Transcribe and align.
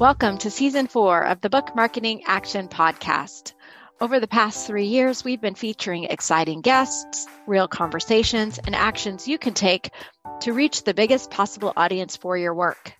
Welcome 0.00 0.38
to 0.38 0.50
season 0.50 0.86
four 0.86 1.22
of 1.26 1.42
the 1.42 1.50
Book 1.50 1.76
Marketing 1.76 2.22
Action 2.24 2.68
Podcast. 2.68 3.52
Over 4.00 4.18
the 4.18 4.26
past 4.26 4.66
three 4.66 4.86
years, 4.86 5.22
we've 5.22 5.42
been 5.42 5.54
featuring 5.54 6.04
exciting 6.04 6.62
guests, 6.62 7.26
real 7.46 7.68
conversations, 7.68 8.58
and 8.58 8.74
actions 8.74 9.28
you 9.28 9.36
can 9.36 9.52
take 9.52 9.90
to 10.40 10.54
reach 10.54 10.84
the 10.84 10.94
biggest 10.94 11.30
possible 11.30 11.74
audience 11.76 12.16
for 12.16 12.34
your 12.34 12.54
work. 12.54 12.94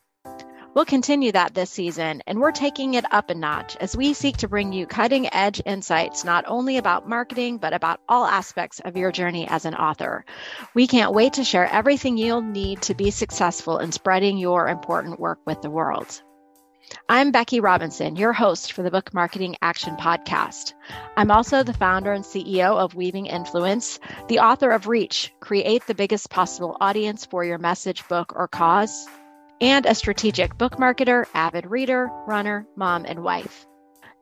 We'll 0.74 0.84
continue 0.84 1.32
that 1.32 1.54
this 1.54 1.70
season, 1.70 2.22
and 2.26 2.38
we're 2.38 2.52
taking 2.52 2.92
it 2.92 3.10
up 3.10 3.30
a 3.30 3.34
notch 3.34 3.78
as 3.80 3.96
we 3.96 4.12
seek 4.12 4.36
to 4.36 4.48
bring 4.48 4.74
you 4.74 4.86
cutting 4.86 5.32
edge 5.32 5.62
insights 5.64 6.22
not 6.26 6.44
only 6.48 6.76
about 6.76 7.08
marketing, 7.08 7.56
but 7.56 7.72
about 7.72 8.00
all 8.10 8.26
aspects 8.26 8.78
of 8.78 8.98
your 8.98 9.10
journey 9.10 9.48
as 9.48 9.64
an 9.64 9.74
author. 9.74 10.26
We 10.74 10.86
can't 10.86 11.14
wait 11.14 11.32
to 11.34 11.44
share 11.44 11.64
everything 11.66 12.18
you'll 12.18 12.42
need 12.42 12.82
to 12.82 12.94
be 12.94 13.10
successful 13.10 13.78
in 13.78 13.90
spreading 13.90 14.36
your 14.36 14.68
important 14.68 15.18
work 15.18 15.38
with 15.46 15.62
the 15.62 15.70
world. 15.70 16.22
I'm 17.08 17.32
Becky 17.32 17.60
Robinson, 17.60 18.16
your 18.16 18.32
host 18.32 18.72
for 18.72 18.82
the 18.82 18.90
Book 18.90 19.12
Marketing 19.12 19.56
Action 19.62 19.96
Podcast. 19.96 20.74
I'm 21.16 21.30
also 21.30 21.62
the 21.62 21.72
founder 21.72 22.12
and 22.12 22.24
CEO 22.24 22.76
of 22.76 22.94
Weaving 22.94 23.26
Influence, 23.26 23.98
the 24.28 24.38
author 24.38 24.70
of 24.70 24.86
Reach 24.86 25.32
Create 25.40 25.86
the 25.86 25.94
Biggest 25.94 26.30
Possible 26.30 26.76
Audience 26.80 27.26
for 27.26 27.44
Your 27.44 27.58
Message, 27.58 28.06
Book, 28.08 28.32
or 28.34 28.48
Cause, 28.48 29.06
and 29.60 29.86
a 29.86 29.94
strategic 29.94 30.56
book 30.56 30.76
marketer, 30.76 31.26
avid 31.34 31.66
reader, 31.66 32.10
runner, 32.26 32.66
mom, 32.76 33.04
and 33.04 33.22
wife. 33.22 33.66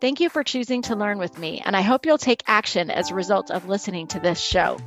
Thank 0.01 0.21
you 0.21 0.29
for 0.29 0.45
choosing 0.45 0.83
to 0.83 0.97
learn 0.97 1.19
with 1.19 1.39
me, 1.39 1.61
and 1.65 1.77
I 1.77 1.83
hope 1.83 2.07
you'll 2.07 2.19
take 2.19 2.43
action 2.47 2.91
as 2.91 3.11
a 3.11 3.15
result 3.15 3.51
of 3.51 3.69
listening 3.69 4.07
to 4.09 4.21
this 4.21 4.41
show. 4.41 4.79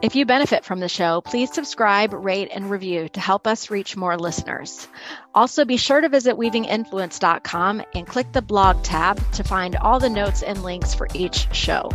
If 0.00 0.14
you 0.14 0.26
benefit 0.26 0.64
from 0.64 0.78
the 0.78 0.88
show, 0.88 1.20
please 1.22 1.52
subscribe, 1.52 2.12
rate, 2.12 2.50
and 2.54 2.70
review 2.70 3.08
to 3.08 3.20
help 3.20 3.48
us 3.48 3.68
reach 3.68 3.96
more 3.96 4.16
listeners. 4.16 4.86
Also, 5.34 5.64
be 5.64 5.76
sure 5.76 6.00
to 6.00 6.08
visit 6.08 6.36
weavinginfluence.com 6.36 7.82
and 7.96 8.06
click 8.06 8.30
the 8.30 8.40
blog 8.40 8.84
tab 8.84 9.20
to 9.32 9.42
find 9.42 9.74
all 9.74 9.98
the 9.98 10.08
notes 10.08 10.44
and 10.44 10.62
links 10.62 10.94
for 10.94 11.08
each 11.14 11.52
show. 11.52 11.90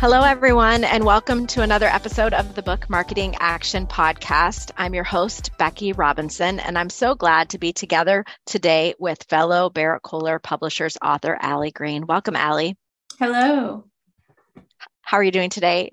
Hello, 0.00 0.22
everyone, 0.22 0.82
and 0.82 1.04
welcome 1.04 1.46
to 1.46 1.62
another 1.62 1.86
episode 1.86 2.34
of 2.34 2.56
the 2.56 2.62
Book 2.62 2.90
Marketing 2.90 3.36
Action 3.38 3.86
Podcast. 3.86 4.72
I'm 4.76 4.94
your 4.94 5.04
host, 5.04 5.56
Becky 5.58 5.92
Robinson, 5.92 6.58
and 6.58 6.76
I'm 6.76 6.90
so 6.90 7.14
glad 7.14 7.50
to 7.50 7.58
be 7.58 7.72
together 7.72 8.24
today 8.46 8.96
with 8.98 9.22
fellow 9.28 9.70
Berrett 9.70 10.02
Koehler 10.02 10.42
Publishers 10.42 10.98
author, 11.00 11.38
Ali 11.40 11.70
Greene. 11.70 12.04
Welcome, 12.08 12.34
Ali. 12.34 12.76
Hello. 13.20 13.84
How 15.08 15.16
are 15.16 15.22
you 15.22 15.30
doing 15.30 15.48
today? 15.48 15.90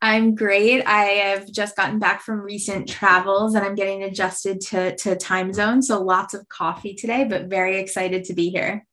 I'm 0.00 0.34
great. 0.34 0.82
I 0.86 1.02
have 1.02 1.52
just 1.52 1.76
gotten 1.76 1.98
back 1.98 2.22
from 2.22 2.40
recent 2.40 2.88
travels 2.88 3.54
and 3.54 3.62
I'm 3.62 3.74
getting 3.74 4.02
adjusted 4.04 4.62
to, 4.62 4.96
to 4.96 5.14
time 5.14 5.52
zone. 5.52 5.82
So 5.82 6.02
lots 6.02 6.32
of 6.32 6.48
coffee 6.48 6.94
today, 6.94 7.24
but 7.24 7.50
very 7.50 7.78
excited 7.78 8.24
to 8.24 8.32
be 8.32 8.48
here. 8.48 8.86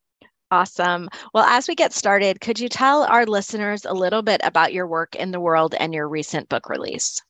Awesome. 0.52 1.08
Well, 1.34 1.46
as 1.46 1.70
we 1.70 1.76
get 1.76 1.94
started, 1.94 2.42
could 2.42 2.60
you 2.60 2.68
tell 2.68 3.04
our 3.04 3.26
listeners 3.26 3.86
a 3.86 3.94
little 3.94 4.22
bit 4.22 4.42
about 4.44 4.74
your 4.74 4.86
work 4.86 5.16
in 5.16 5.32
the 5.32 5.40
world 5.40 5.76
and 5.80 5.94
your 5.94 6.10
recent 6.10 6.50
book 6.50 6.68
release? 6.68 7.22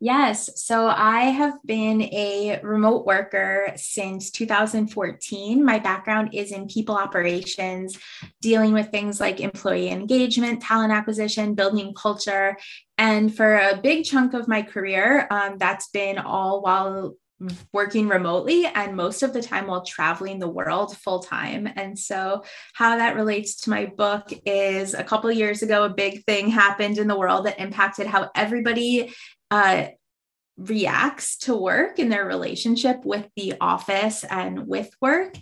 Yes. 0.00 0.62
So 0.62 0.86
I 0.86 1.22
have 1.22 1.54
been 1.64 2.02
a 2.02 2.60
remote 2.62 3.04
worker 3.04 3.72
since 3.74 4.30
2014. 4.30 5.64
My 5.64 5.80
background 5.80 6.34
is 6.34 6.52
in 6.52 6.68
people 6.68 6.94
operations, 6.94 7.98
dealing 8.40 8.72
with 8.72 8.90
things 8.90 9.18
like 9.20 9.40
employee 9.40 9.90
engagement, 9.90 10.62
talent 10.62 10.92
acquisition, 10.92 11.54
building 11.54 11.94
culture. 11.94 12.56
And 12.96 13.34
for 13.34 13.56
a 13.56 13.80
big 13.82 14.04
chunk 14.04 14.34
of 14.34 14.46
my 14.46 14.62
career, 14.62 15.26
um, 15.32 15.58
that's 15.58 15.88
been 15.88 16.18
all 16.18 16.62
while 16.62 17.16
working 17.72 18.08
remotely 18.08 18.66
and 18.66 18.96
most 18.96 19.22
of 19.22 19.32
the 19.32 19.42
time 19.42 19.68
while 19.68 19.84
traveling 19.84 20.38
the 20.38 20.48
world 20.48 20.96
full 20.96 21.20
time. 21.20 21.68
And 21.76 21.98
so, 21.98 22.44
how 22.74 22.96
that 22.96 23.14
relates 23.16 23.56
to 23.62 23.70
my 23.70 23.86
book 23.86 24.32
is 24.44 24.94
a 24.94 25.04
couple 25.04 25.30
years 25.30 25.62
ago, 25.62 25.84
a 25.84 25.88
big 25.90 26.24
thing 26.24 26.48
happened 26.48 26.98
in 26.98 27.06
the 27.06 27.18
world 27.18 27.46
that 27.46 27.60
impacted 27.60 28.06
how 28.06 28.30
everybody 28.34 29.14
uh, 29.50 29.86
reacts 30.56 31.38
to 31.38 31.56
work 31.56 31.98
in 31.98 32.08
their 32.08 32.24
relationship 32.24 33.04
with 33.04 33.28
the 33.36 33.54
office 33.60 34.24
and 34.24 34.66
with 34.66 34.90
work. 35.00 35.34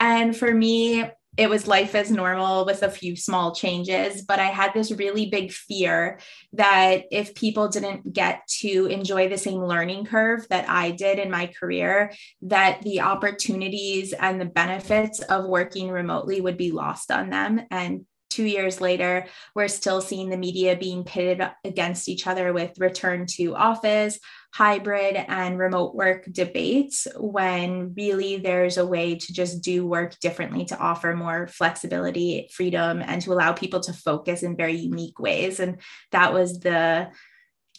And 0.00 0.36
for 0.36 0.52
me, 0.52 1.04
it 1.36 1.50
was 1.50 1.66
life 1.66 1.94
as 1.94 2.10
normal 2.10 2.64
with 2.64 2.82
a 2.82 2.90
few 2.90 3.16
small 3.16 3.54
changes, 3.54 4.22
but 4.22 4.38
I 4.38 4.46
had 4.46 4.72
this 4.72 4.92
really 4.92 5.26
big 5.26 5.50
fear 5.50 6.20
that 6.52 7.04
if 7.10 7.34
people 7.34 7.68
didn't 7.68 8.12
get 8.12 8.46
to 8.60 8.86
enjoy 8.86 9.28
the 9.28 9.38
same 9.38 9.64
learning 9.64 10.04
curve 10.06 10.46
that 10.50 10.68
I 10.68 10.92
did 10.92 11.18
in 11.18 11.30
my 11.30 11.46
career, 11.48 12.12
that 12.42 12.82
the 12.82 13.00
opportunities 13.00 14.12
and 14.12 14.40
the 14.40 14.44
benefits 14.44 15.20
of 15.20 15.46
working 15.46 15.90
remotely 15.90 16.40
would 16.40 16.56
be 16.56 16.70
lost 16.70 17.10
on 17.10 17.30
them. 17.30 17.62
And 17.70 18.06
two 18.34 18.44
years 18.44 18.80
later, 18.80 19.26
we're 19.54 19.68
still 19.68 20.00
seeing 20.00 20.28
the 20.28 20.36
media 20.36 20.74
being 20.74 21.04
pitted 21.04 21.48
against 21.64 22.08
each 22.08 22.26
other 22.26 22.52
with 22.52 22.80
return 22.80 23.26
to 23.26 23.54
office, 23.54 24.18
hybrid, 24.52 25.14
and 25.14 25.56
remote 25.56 25.94
work 25.94 26.24
debates 26.32 27.06
when 27.16 27.94
really 27.96 28.38
there's 28.38 28.76
a 28.76 28.86
way 28.86 29.14
to 29.14 29.32
just 29.32 29.62
do 29.62 29.86
work 29.86 30.18
differently 30.18 30.64
to 30.64 30.78
offer 30.78 31.14
more 31.14 31.46
flexibility, 31.46 32.48
freedom, 32.52 33.00
and 33.06 33.22
to 33.22 33.32
allow 33.32 33.52
people 33.52 33.78
to 33.78 33.92
focus 33.92 34.42
in 34.42 34.56
very 34.56 34.74
unique 34.74 35.20
ways. 35.20 35.60
And 35.60 35.80
that 36.10 36.32
was 36.32 36.58
the 36.58 37.10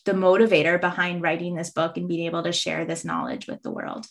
the 0.05 0.13
motivator 0.13 0.79
behind 0.79 1.23
writing 1.23 1.55
this 1.55 1.71
book 1.71 1.97
and 1.97 2.07
being 2.07 2.27
able 2.27 2.43
to 2.43 2.51
share 2.51 2.85
this 2.85 3.03
knowledge 3.03 3.47
with 3.47 3.61
the 3.63 3.71
world. 3.71 4.05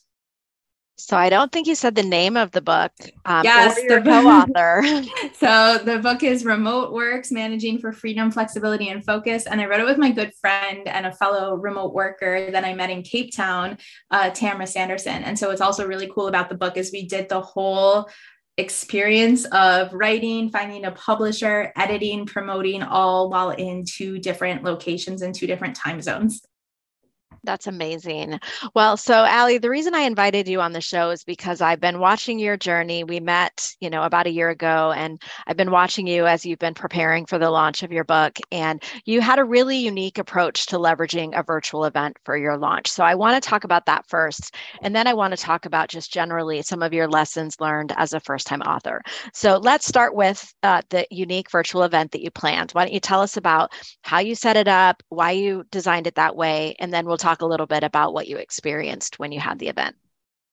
So 0.97 1.16
I 1.16 1.28
don't 1.28 1.50
think 1.50 1.66
you 1.66 1.75
said 1.75 1.97
the 1.97 2.05
name 2.05 2.37
of 2.37 2.53
the 2.53 2.60
book. 2.60 2.93
Um, 3.25 3.43
yes, 3.43 3.75
the 3.75 4.00
co-author. 4.00 4.82
so 5.34 5.82
the 5.84 5.99
book 5.99 6.22
is 6.22 6.44
Remote 6.44 6.93
Works: 6.93 7.32
Managing 7.32 7.78
for 7.78 7.93
Freedom, 7.93 8.31
Flexibility, 8.31 8.88
and 8.88 9.05
Focus, 9.05 9.47
and 9.47 9.60
I 9.60 9.66
wrote 9.66 9.81
it 9.81 9.87
with 9.87 9.99
my 9.99 10.12
good 10.12 10.32
friend 10.41 10.87
and 10.87 11.06
a 11.06 11.12
fellow 11.12 11.56
remote 11.56 11.94
worker 11.94 12.50
that 12.50 12.65
I 12.65 12.75
met 12.75 12.91
in 12.91 13.03
Cape 13.03 13.34
Town, 13.34 13.78
uh, 14.12 14.31
Tamara 14.31 14.66
Sanderson. 14.66 15.25
And 15.25 15.38
so 15.38 15.49
what's 15.49 15.60
also 15.60 15.87
really 15.87 16.10
cool 16.15 16.28
about 16.28 16.49
the 16.49 16.55
book 16.55 16.77
is 16.77 16.93
we 16.93 17.06
did 17.06 17.28
the 17.28 17.41
whole 17.41 18.09
experience 18.56 19.47
of 19.47 19.93
writing, 19.93 20.50
finding 20.50 20.84
a 20.84 20.93
publisher, 20.93 21.72
editing, 21.76 22.25
promoting, 22.25 22.82
all 22.84 23.28
while 23.31 23.50
in 23.50 23.84
two 23.84 24.19
different 24.19 24.62
locations 24.62 25.22
in 25.22 25.32
two 25.32 25.49
different 25.49 25.75
time 25.75 26.00
zones. 26.00 26.41
That's 27.44 27.66
amazing. 27.66 28.41
Well, 28.75 28.97
so 28.97 29.25
Ali, 29.25 29.59
the 29.59 29.71
reason 29.71 29.94
I 29.94 30.00
invited 30.00 30.49
you 30.49 30.60
on 30.60 30.72
the 30.72 30.81
show 30.81 31.10
is 31.10 31.25
because 31.25 31.60
I've 31.60 31.81
been 31.81 31.99
watching 31.99 32.38
your 32.38 32.56
journey. 32.56 33.05
We 33.05 33.21
met, 33.21 33.71
you 33.81 33.91
know, 33.91 34.03
about 34.03 34.27
a 34.27 34.31
year 34.31 34.49
ago, 34.49 34.93
and 34.97 35.21
I've 35.47 35.56
been 35.56 35.71
watching 35.71 36.06
you 36.06 36.27
as 36.27 36.47
you've 36.47 36.59
been 36.59 36.75
preparing 36.75 37.27
for 37.27 37.38
the 37.38 37.50
launch 37.50 37.82
of 37.82 37.93
your 37.93 38.05
book. 38.05 38.38
And 38.50 38.82
you 39.05 39.21
had 39.21 39.38
a 39.38 39.44
really 39.44 39.77
unique 39.77 40.19
approach 40.19 40.66
to 40.66 40.78
leveraging 40.78 41.38
a 41.38 41.43
virtual 41.43 41.84
event 41.84 42.16
for 42.25 42.37
your 42.37 42.56
launch. 42.56 42.91
So 42.91 43.05
I 43.05 43.15
want 43.15 43.43
to 43.43 43.47
talk 43.47 43.65
about 43.65 43.87
that 43.87 44.06
first. 44.09 44.55
And 44.82 44.94
then 44.97 45.06
I 45.06 45.15
want 45.15 45.37
to 45.37 45.43
talk 45.43 45.66
about 45.66 45.88
just 45.88 46.12
generally 46.12 46.62
some 46.62 46.82
of 46.82 46.93
your 46.93 47.09
lessons 47.09 47.61
learned 47.61 47.93
as 47.97 48.12
a 48.12 48.21
first 48.21 48.47
time 48.47 48.62
author. 48.62 49.03
So 49.32 49.59
let's 49.59 49.87
start 49.87 50.15
with 50.15 50.53
uh, 50.62 50.82
the 50.91 51.06
unique 51.11 51.50
virtual 51.50 51.82
event 51.82 52.12
that 52.12 52.22
you 52.22 52.31
planned. 52.31 52.72
Why 52.72 52.84
don't 52.84 52.94
you 52.94 53.00
tell 53.00 53.21
us 53.21 53.37
about 53.37 53.72
how 54.03 54.21
you 54.21 54.34
set 54.34 54.56
it 54.56 54.69
up, 54.69 55.03
why 55.11 55.32
you 55.32 55.65
designed 55.71 56.06
it 56.06 56.15
that 56.15 56.37
way, 56.37 56.75
and 56.78 56.93
then 56.93 57.05
we'll 57.06 57.16
talk 57.16 57.34
talk 57.34 57.43
a 57.43 57.47
little 57.47 57.67
bit 57.67 57.83
about 57.83 58.15
what 58.15 58.28
you 58.28 58.37
experienced 58.37 59.19
when 59.19 59.33
you 59.33 59.41
had 59.41 59.59
the 59.59 59.69
event. 59.69 59.97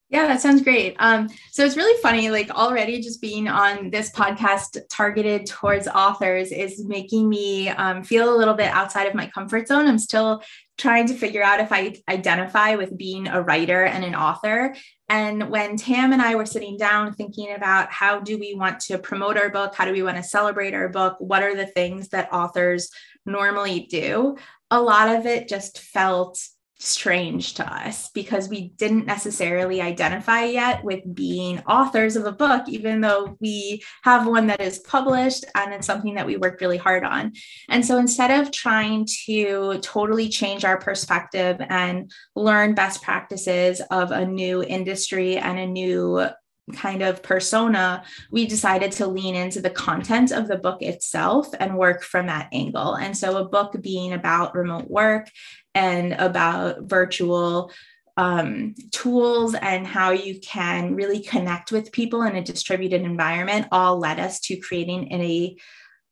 Yeah, 0.10 0.28
that 0.28 0.42
sounds 0.42 0.62
great. 0.62 0.98
Um, 1.00 1.30
so 1.52 1.64
it's 1.64 1.78
really 1.78 1.98
funny, 2.02 2.30
like 2.30 2.50
already 2.50 3.00
just 3.00 3.22
being 3.22 3.48
on 3.48 3.92
this 3.92 4.12
podcast 4.12 4.78
targeted 4.90 5.46
towards 5.46 5.88
authors 5.88 6.52
is 6.52 6.84
making 6.84 7.30
me 7.30 7.70
um, 7.70 8.04
feel 8.04 8.36
a 8.36 8.36
little 8.36 8.54
bit 8.54 8.68
outside 8.68 9.08
of 9.08 9.16
my 9.16 9.28
comfort 9.28 9.70
zone. 9.70 9.88
I'm 9.88 9.98
still 9.98 10.44
trying 10.78 11.08
to 11.08 11.14
figure 11.14 11.44
out 11.44 11.62
if 11.62 11.72
I 11.72 11.96
identify 12.10 12.76
with 12.76 12.98
being 12.98 13.30
a 13.30 13.42
writer 13.42 13.86
and 13.86 14.04
an 14.04 14.16
author. 14.16 14.76
And 15.08 15.50
when 15.50 15.78
Tam 15.78 16.12
and 16.12 16.22
I 16.22 16.36
were 16.36 16.46
sitting 16.46 16.76
down 16.76 17.14
thinking 17.14 17.54
about 17.54 17.90
how 17.90 18.20
do 18.20 18.38
we 18.38 18.54
want 18.54 18.82
to 18.82 18.98
promote 18.98 19.38
our 19.38 19.50
book, 19.50 19.76
how 19.76 19.86
do 19.86 19.94
we 19.94 20.04
want 20.04 20.18
to 20.18 20.24
celebrate 20.24 20.74
our 20.74 20.90
book, 20.90 21.16
what 21.20 21.44
are 21.44 21.56
the 21.56 21.68
things 21.68 22.10
that 22.10 22.34
authors 22.34 22.90
normally 23.26 23.88
do, 23.90 24.36
a 24.70 24.82
lot 24.82 25.16
of 25.16 25.26
it 25.26 25.48
just 25.48 25.80
felt 25.80 26.38
strange 26.84 27.54
to 27.54 27.74
us 27.74 28.10
because 28.10 28.50
we 28.50 28.70
didn't 28.70 29.06
necessarily 29.06 29.82
identify 29.82 30.46
yet 30.46 30.84
with 30.84 31.02
being 31.14 31.60
authors 31.60 32.16
of 32.16 32.26
a 32.26 32.32
book, 32.32 32.68
even 32.68 33.02
though 33.02 33.38
we 33.40 33.84
have 34.04 34.28
one 34.28 34.48
that 34.48 34.62
is 34.62 34.80
published 34.80 35.46
and 35.56 35.74
it's 35.74 35.86
something 35.86 36.16
that 36.16 36.26
we 36.26 36.38
worked 36.38 36.62
really 36.62 36.78
hard 36.78 37.04
on. 37.04 37.34
And 37.70 37.86
so 37.86 37.98
instead 37.98 38.32
of 38.32 38.52
trying 38.52 39.08
to 39.26 39.80
totally 39.82 40.28
change 40.30 40.66
our 40.66 40.80
perspective 40.80 41.62
and 41.70 42.12
learn 42.36 42.74
best 42.74 43.02
practices 43.02 43.82
of 43.92 44.12
a 44.12 44.26
new 44.26 44.64
industry 44.64 45.38
and 45.38 45.60
a 45.60 45.68
new 45.68 46.28
kind 46.74 47.02
of 47.02 47.22
persona, 47.22 48.04
we 48.32 48.46
decided 48.46 48.92
to 48.94 49.08
lean 49.08 49.36
into 49.36 49.62
the 49.62 49.70
content 49.70 50.32
of 50.32 50.48
the 50.48 50.58
book 50.58 50.82
itself 50.82 51.48
and 51.60 51.78
work 51.78 52.04
from 52.04 52.28
that 52.28 52.50
angle. 52.54 52.96
And 52.96 53.16
so, 53.16 53.38
a 53.38 53.48
book 53.48 53.76
being 53.82 54.14
about 54.14 54.56
remote 54.56 54.90
work 54.90 55.30
and 55.74 56.14
about 56.14 56.84
virtual 56.84 57.72
um, 58.18 58.76
tools 58.92 59.56
and 59.56 59.88
how 59.88 60.12
you 60.12 60.40
can 60.42 60.96
really 60.96 61.22
connect 61.22 61.72
with 61.72 61.92
people 61.92 62.24
in 62.24 62.36
a 62.36 62.44
distributed 62.44 63.02
environment 63.02 63.68
all 63.72 63.98
led 63.98 64.20
us 64.20 64.40
to 64.42 64.58
creating 64.58 65.12
a 65.12 65.56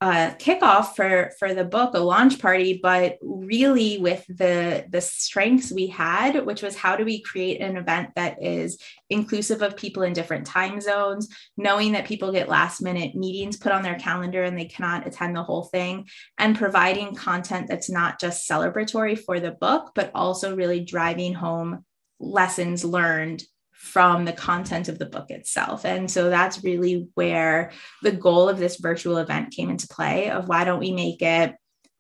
uh, 0.01 0.31
kickoff 0.35 0.95
for 0.95 1.31
for 1.37 1.53
the 1.53 1.65
book, 1.65 1.93
a 1.93 1.99
launch 1.99 2.39
party, 2.39 2.79
but 2.81 3.17
really 3.21 3.97
with 3.97 4.25
the 4.27 4.85
the 4.89 5.01
strengths 5.01 5.73
we 5.73 5.87
had, 5.87 6.45
which 6.45 6.61
was 6.61 6.77
how 6.77 6.95
do 6.95 7.03
we 7.03 7.21
create 7.21 7.59
an 7.59 7.75
event 7.75 8.09
that 8.15 8.41
is 8.41 8.81
inclusive 9.09 9.61
of 9.61 9.75
people 9.75 10.03
in 10.03 10.13
different 10.13 10.45
time 10.45 10.79
zones, 10.79 11.27
knowing 11.57 11.91
that 11.91 12.05
people 12.05 12.31
get 12.31 12.47
last 12.47 12.81
minute 12.81 13.13
meetings 13.13 13.57
put 13.57 13.73
on 13.73 13.83
their 13.83 13.99
calendar 13.99 14.43
and 14.43 14.57
they 14.57 14.65
cannot 14.65 15.05
attend 15.05 15.35
the 15.35 15.43
whole 15.43 15.65
thing, 15.65 16.07
and 16.37 16.57
providing 16.57 17.13
content 17.13 17.67
that's 17.67 17.89
not 17.89 18.21
just 18.21 18.49
celebratory 18.49 19.19
for 19.19 19.41
the 19.41 19.51
book, 19.51 19.91
but 19.95 20.11
also 20.15 20.55
really 20.55 20.79
driving 20.79 21.33
home 21.33 21.83
lessons 22.21 22.85
learned 22.85 23.43
from 23.79 24.25
the 24.25 24.33
content 24.33 24.89
of 24.89 24.99
the 24.99 25.05
book 25.05 25.31
itself. 25.31 25.85
And 25.85 26.11
so 26.11 26.29
that's 26.29 26.65
really 26.65 27.07
where 27.13 27.71
the 28.03 28.11
goal 28.11 28.49
of 28.49 28.59
this 28.59 28.75
virtual 28.75 29.17
event 29.17 29.51
came 29.51 29.69
into 29.69 29.87
play 29.87 30.29
of 30.29 30.49
why 30.49 30.65
don't 30.65 30.81
we 30.81 30.91
make 30.91 31.21
it 31.21 31.55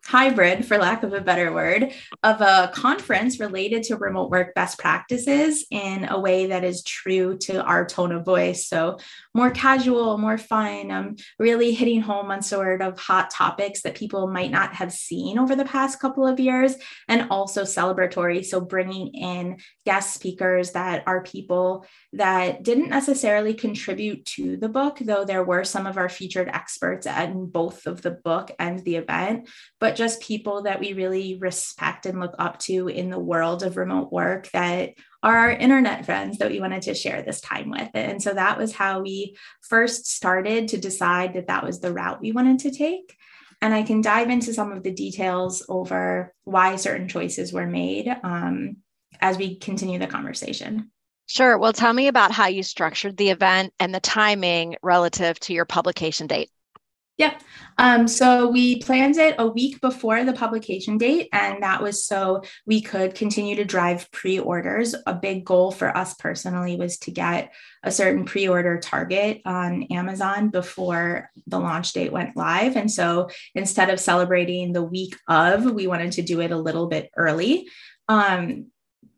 hybrid, 0.05 0.65
for 0.65 0.77
lack 0.77 1.03
of 1.03 1.13
a 1.13 1.21
better 1.21 1.53
word, 1.53 1.93
of 2.23 2.41
a 2.41 2.71
conference 2.73 3.39
related 3.39 3.83
to 3.83 3.95
remote 3.95 4.31
work 4.31 4.55
best 4.55 4.79
practices 4.79 5.65
in 5.69 6.05
a 6.05 6.19
way 6.19 6.47
that 6.47 6.63
is 6.63 6.83
true 6.83 7.37
to 7.37 7.63
our 7.63 7.85
tone 7.85 8.11
of 8.11 8.25
voice. 8.25 8.67
So, 8.67 8.97
more 9.35 9.51
casual, 9.51 10.17
more 10.17 10.37
fun, 10.37 10.89
um, 10.89 11.15
really 11.37 11.73
hitting 11.73 12.01
home 12.01 12.31
on 12.31 12.41
sort 12.41 12.81
of 12.81 12.97
hot 12.97 13.29
topics 13.29 13.81
that 13.83 13.95
people 13.95 14.27
might 14.27 14.51
not 14.51 14.73
have 14.73 14.91
seen 14.91 15.37
over 15.37 15.55
the 15.55 15.65
past 15.65 15.99
couple 15.99 16.25
of 16.25 16.39
years, 16.39 16.75
and 17.07 17.27
also 17.29 17.63
celebratory. 17.63 18.43
So, 18.43 18.61
bringing 18.61 19.13
in 19.13 19.57
guest 19.85 20.13
speakers 20.13 20.71
that 20.71 21.03
are 21.05 21.23
people 21.23 21.85
that 22.13 22.63
didn't 22.63 22.89
necessarily 22.89 23.53
contribute 23.53 24.25
to 24.25 24.57
the 24.57 24.69
book, 24.69 24.97
though 24.99 25.25
there 25.25 25.43
were 25.43 25.63
some 25.63 25.85
of 25.85 25.97
our 25.97 26.09
featured 26.09 26.49
experts 26.49 27.05
in 27.05 27.47
both 27.47 27.85
of 27.85 28.01
the 28.01 28.11
book 28.11 28.51
and 28.57 28.79
the 28.79 28.95
event. 28.95 29.47
But 29.79 29.88
but 29.89 29.95
just 29.95 30.21
people 30.21 30.63
that 30.63 30.79
we 30.79 30.93
really 30.93 31.39
respect 31.41 32.05
and 32.05 32.19
look 32.19 32.35
up 32.37 32.59
to 32.59 32.87
in 32.89 33.09
the 33.09 33.17
world 33.17 33.63
of 33.63 33.75
remote 33.75 34.11
work 34.11 34.47
that 34.51 34.91
are 35.23 35.35
our 35.35 35.51
internet 35.51 36.05
friends 36.05 36.37
that 36.37 36.51
we 36.51 36.59
wanted 36.59 36.83
to 36.83 36.93
share 36.93 37.23
this 37.23 37.41
time 37.41 37.71
with. 37.71 37.89
And 37.95 38.21
so 38.21 38.31
that 38.31 38.59
was 38.59 38.71
how 38.71 39.01
we 39.01 39.35
first 39.61 40.05
started 40.05 40.67
to 40.67 40.77
decide 40.77 41.33
that 41.33 41.47
that 41.47 41.65
was 41.65 41.79
the 41.79 41.91
route 41.91 42.21
we 42.21 42.31
wanted 42.31 42.59
to 42.59 42.71
take. 42.71 43.17
And 43.63 43.73
I 43.73 43.81
can 43.81 44.01
dive 44.01 44.29
into 44.29 44.53
some 44.53 44.71
of 44.71 44.83
the 44.83 44.91
details 44.91 45.65
over 45.67 46.35
why 46.43 46.75
certain 46.75 47.07
choices 47.07 47.51
were 47.51 47.65
made 47.65 48.15
um, 48.23 48.77
as 49.19 49.39
we 49.39 49.57
continue 49.57 49.97
the 49.97 50.05
conversation. 50.05 50.91
Sure. 51.25 51.57
Well, 51.57 51.73
tell 51.73 51.93
me 51.93 52.09
about 52.09 52.31
how 52.31 52.45
you 52.45 52.61
structured 52.61 53.17
the 53.17 53.31
event 53.31 53.73
and 53.79 53.93
the 53.93 53.99
timing 53.99 54.75
relative 54.83 55.39
to 55.41 55.53
your 55.53 55.65
publication 55.65 56.27
date. 56.27 56.51
Yep. 57.19 57.41
Um, 57.77 58.07
so 58.07 58.47
we 58.47 58.79
planned 58.79 59.17
it 59.17 59.35
a 59.37 59.47
week 59.47 59.81
before 59.81 60.23
the 60.23 60.31
publication 60.31 60.97
date, 60.97 61.27
and 61.33 61.61
that 61.63 61.81
was 61.81 62.05
so 62.05 62.43
we 62.65 62.81
could 62.81 63.13
continue 63.13 63.57
to 63.57 63.65
drive 63.65 64.09
pre 64.11 64.39
orders. 64.39 64.95
A 65.05 65.13
big 65.13 65.43
goal 65.43 65.71
for 65.71 65.95
us 65.95 66.13
personally 66.13 66.77
was 66.77 66.97
to 66.99 67.11
get 67.11 67.53
a 67.83 67.91
certain 67.91 68.23
pre 68.23 68.47
order 68.47 68.79
target 68.79 69.41
on 69.45 69.83
Amazon 69.91 70.49
before 70.49 71.29
the 71.45 71.59
launch 71.59 71.91
date 71.91 72.13
went 72.13 72.37
live. 72.37 72.77
And 72.77 72.89
so 72.89 73.29
instead 73.53 73.89
of 73.89 73.99
celebrating 73.99 74.71
the 74.71 74.83
week 74.83 75.17
of, 75.27 75.65
we 75.65 75.87
wanted 75.87 76.13
to 76.13 76.21
do 76.21 76.39
it 76.39 76.51
a 76.51 76.57
little 76.57 76.87
bit 76.87 77.09
early. 77.17 77.67
Um, 78.07 78.67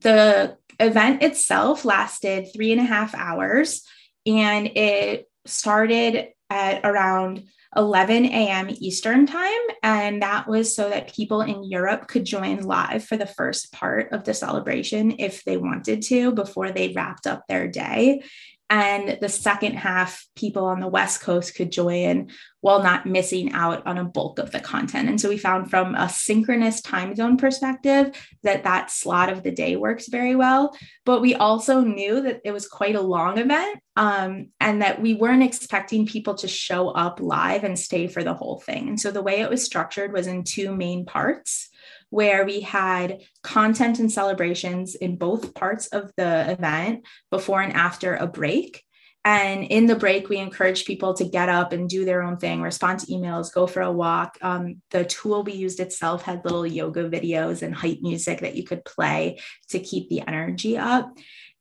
the 0.02 0.58
event 0.80 1.22
itself 1.22 1.86
lasted 1.86 2.48
three 2.52 2.72
and 2.72 2.82
a 2.82 2.86
half 2.86 3.14
hours, 3.14 3.84
and 4.26 4.66
it 4.76 5.30
started 5.46 6.30
at 6.50 6.84
around 6.84 7.44
11 7.76 8.26
a.m. 8.26 8.70
Eastern 8.70 9.26
time. 9.26 9.62
And 9.82 10.22
that 10.22 10.48
was 10.48 10.76
so 10.76 10.90
that 10.90 11.14
people 11.14 11.42
in 11.42 11.64
Europe 11.64 12.08
could 12.08 12.26
join 12.26 12.62
live 12.62 13.04
for 13.04 13.18
the 13.18 13.26
first 13.26 13.72
part 13.72 14.12
of 14.12 14.24
the 14.24 14.34
celebration 14.34 15.16
if 15.20 15.44
they 15.44 15.58
wanted 15.58 16.02
to 16.04 16.32
before 16.32 16.72
they 16.72 16.94
wrapped 16.94 17.28
up 17.28 17.44
their 17.48 17.68
day. 17.68 18.24
And 18.70 19.18
the 19.20 19.30
second 19.30 19.74
half, 19.74 20.26
people 20.36 20.66
on 20.66 20.80
the 20.80 20.88
West 20.88 21.22
Coast 21.22 21.56
could 21.56 21.74
join 21.74 22.32
while 22.62 22.82
not 22.82 23.06
missing 23.06 23.52
out 23.54 23.86
on 23.86 23.98
a 23.98 24.04
bulk 24.04 24.40
of 24.40 24.52
the 24.52 24.60
content. 24.60 25.10
And 25.10 25.20
so 25.20 25.30
we 25.30 25.38
found 25.38 25.70
from 25.70 25.96
a 25.96 26.08
synchronous 26.08 26.82
time 26.82 27.16
zone 27.16 27.38
perspective 27.38 28.16
that 28.44 28.64
that 28.64 28.92
slot 28.92 29.30
of 29.30 29.44
the 29.44 29.52
day 29.52 29.76
works 29.76 30.08
very 30.08 30.36
well. 30.36 30.76
But 31.06 31.22
we 31.22 31.36
also 31.36 31.82
knew 31.82 32.22
that 32.22 32.42
it 32.46 32.52
was 32.52 32.68
quite 32.68 32.96
a 32.96 33.02
long 33.02 33.40
event 33.40 33.80
um, 33.96 34.50
and 34.60 34.82
that 34.82 35.02
we 35.02 35.16
weren't 35.16 35.44
expecting 35.44 36.06
people 36.06 36.36
to 36.36 36.48
show 36.48 36.90
up 36.90 37.20
live 37.20 37.64
and 37.64 37.78
stay 37.78 38.08
for 38.08 38.24
the 38.24 38.34
whole 38.34 38.60
thing. 38.60 38.88
And 38.88 39.00
so 39.00 39.12
the 39.12 39.24
way 39.24 39.42
it 39.42 39.50
was 39.50 39.64
structured 39.64 40.14
was 40.14 40.28
in 40.28 40.44
two 40.44 40.76
main 40.76 41.06
parts 41.06 41.70
where 42.12 42.46
we 42.46 42.62
had 42.62 43.22
content 43.42 43.98
and 43.98 44.12
celebrations 44.12 44.96
in 44.96 45.16
both 45.16 45.56
parts 45.56 45.88
of 45.88 46.12
the 46.18 46.52
event 46.52 47.06
before 47.32 47.62
and 47.62 47.74
after 47.74 48.16
a 48.16 48.28
break. 48.28 48.84
And 49.24 49.66
in 49.66 49.86
the 49.86 49.96
break, 49.96 50.30
we 50.30 50.38
encourage 50.38 50.86
people 50.86 51.14
to 51.14 51.26
get 51.26 51.48
up 51.48 51.74
and 51.74 51.88
do 51.88 52.06
their 52.06 52.24
own 52.24 52.38
thing, 52.38 52.62
respond 52.62 53.00
to 53.00 53.08
emails, 53.08 53.54
go 53.54 53.68
for 53.68 53.82
a 53.82 53.92
walk. 53.92 54.38
Um, 54.42 54.82
the 54.90 55.06
tool 55.06 55.44
we 55.44 55.54
used 55.54 55.80
itself 55.80 56.24
had 56.24 56.44
little 56.44 56.66
yoga 56.66 57.08
videos 57.08 57.62
and 57.62 57.74
hype 57.74 58.00
music 58.02 58.40
that 58.40 58.56
you 58.56 58.64
could 58.64 58.84
play 58.84 59.40
to 59.70 59.80
keep 59.80 60.10
the 60.10 60.22
energy 60.22 60.78
up. 60.78 61.16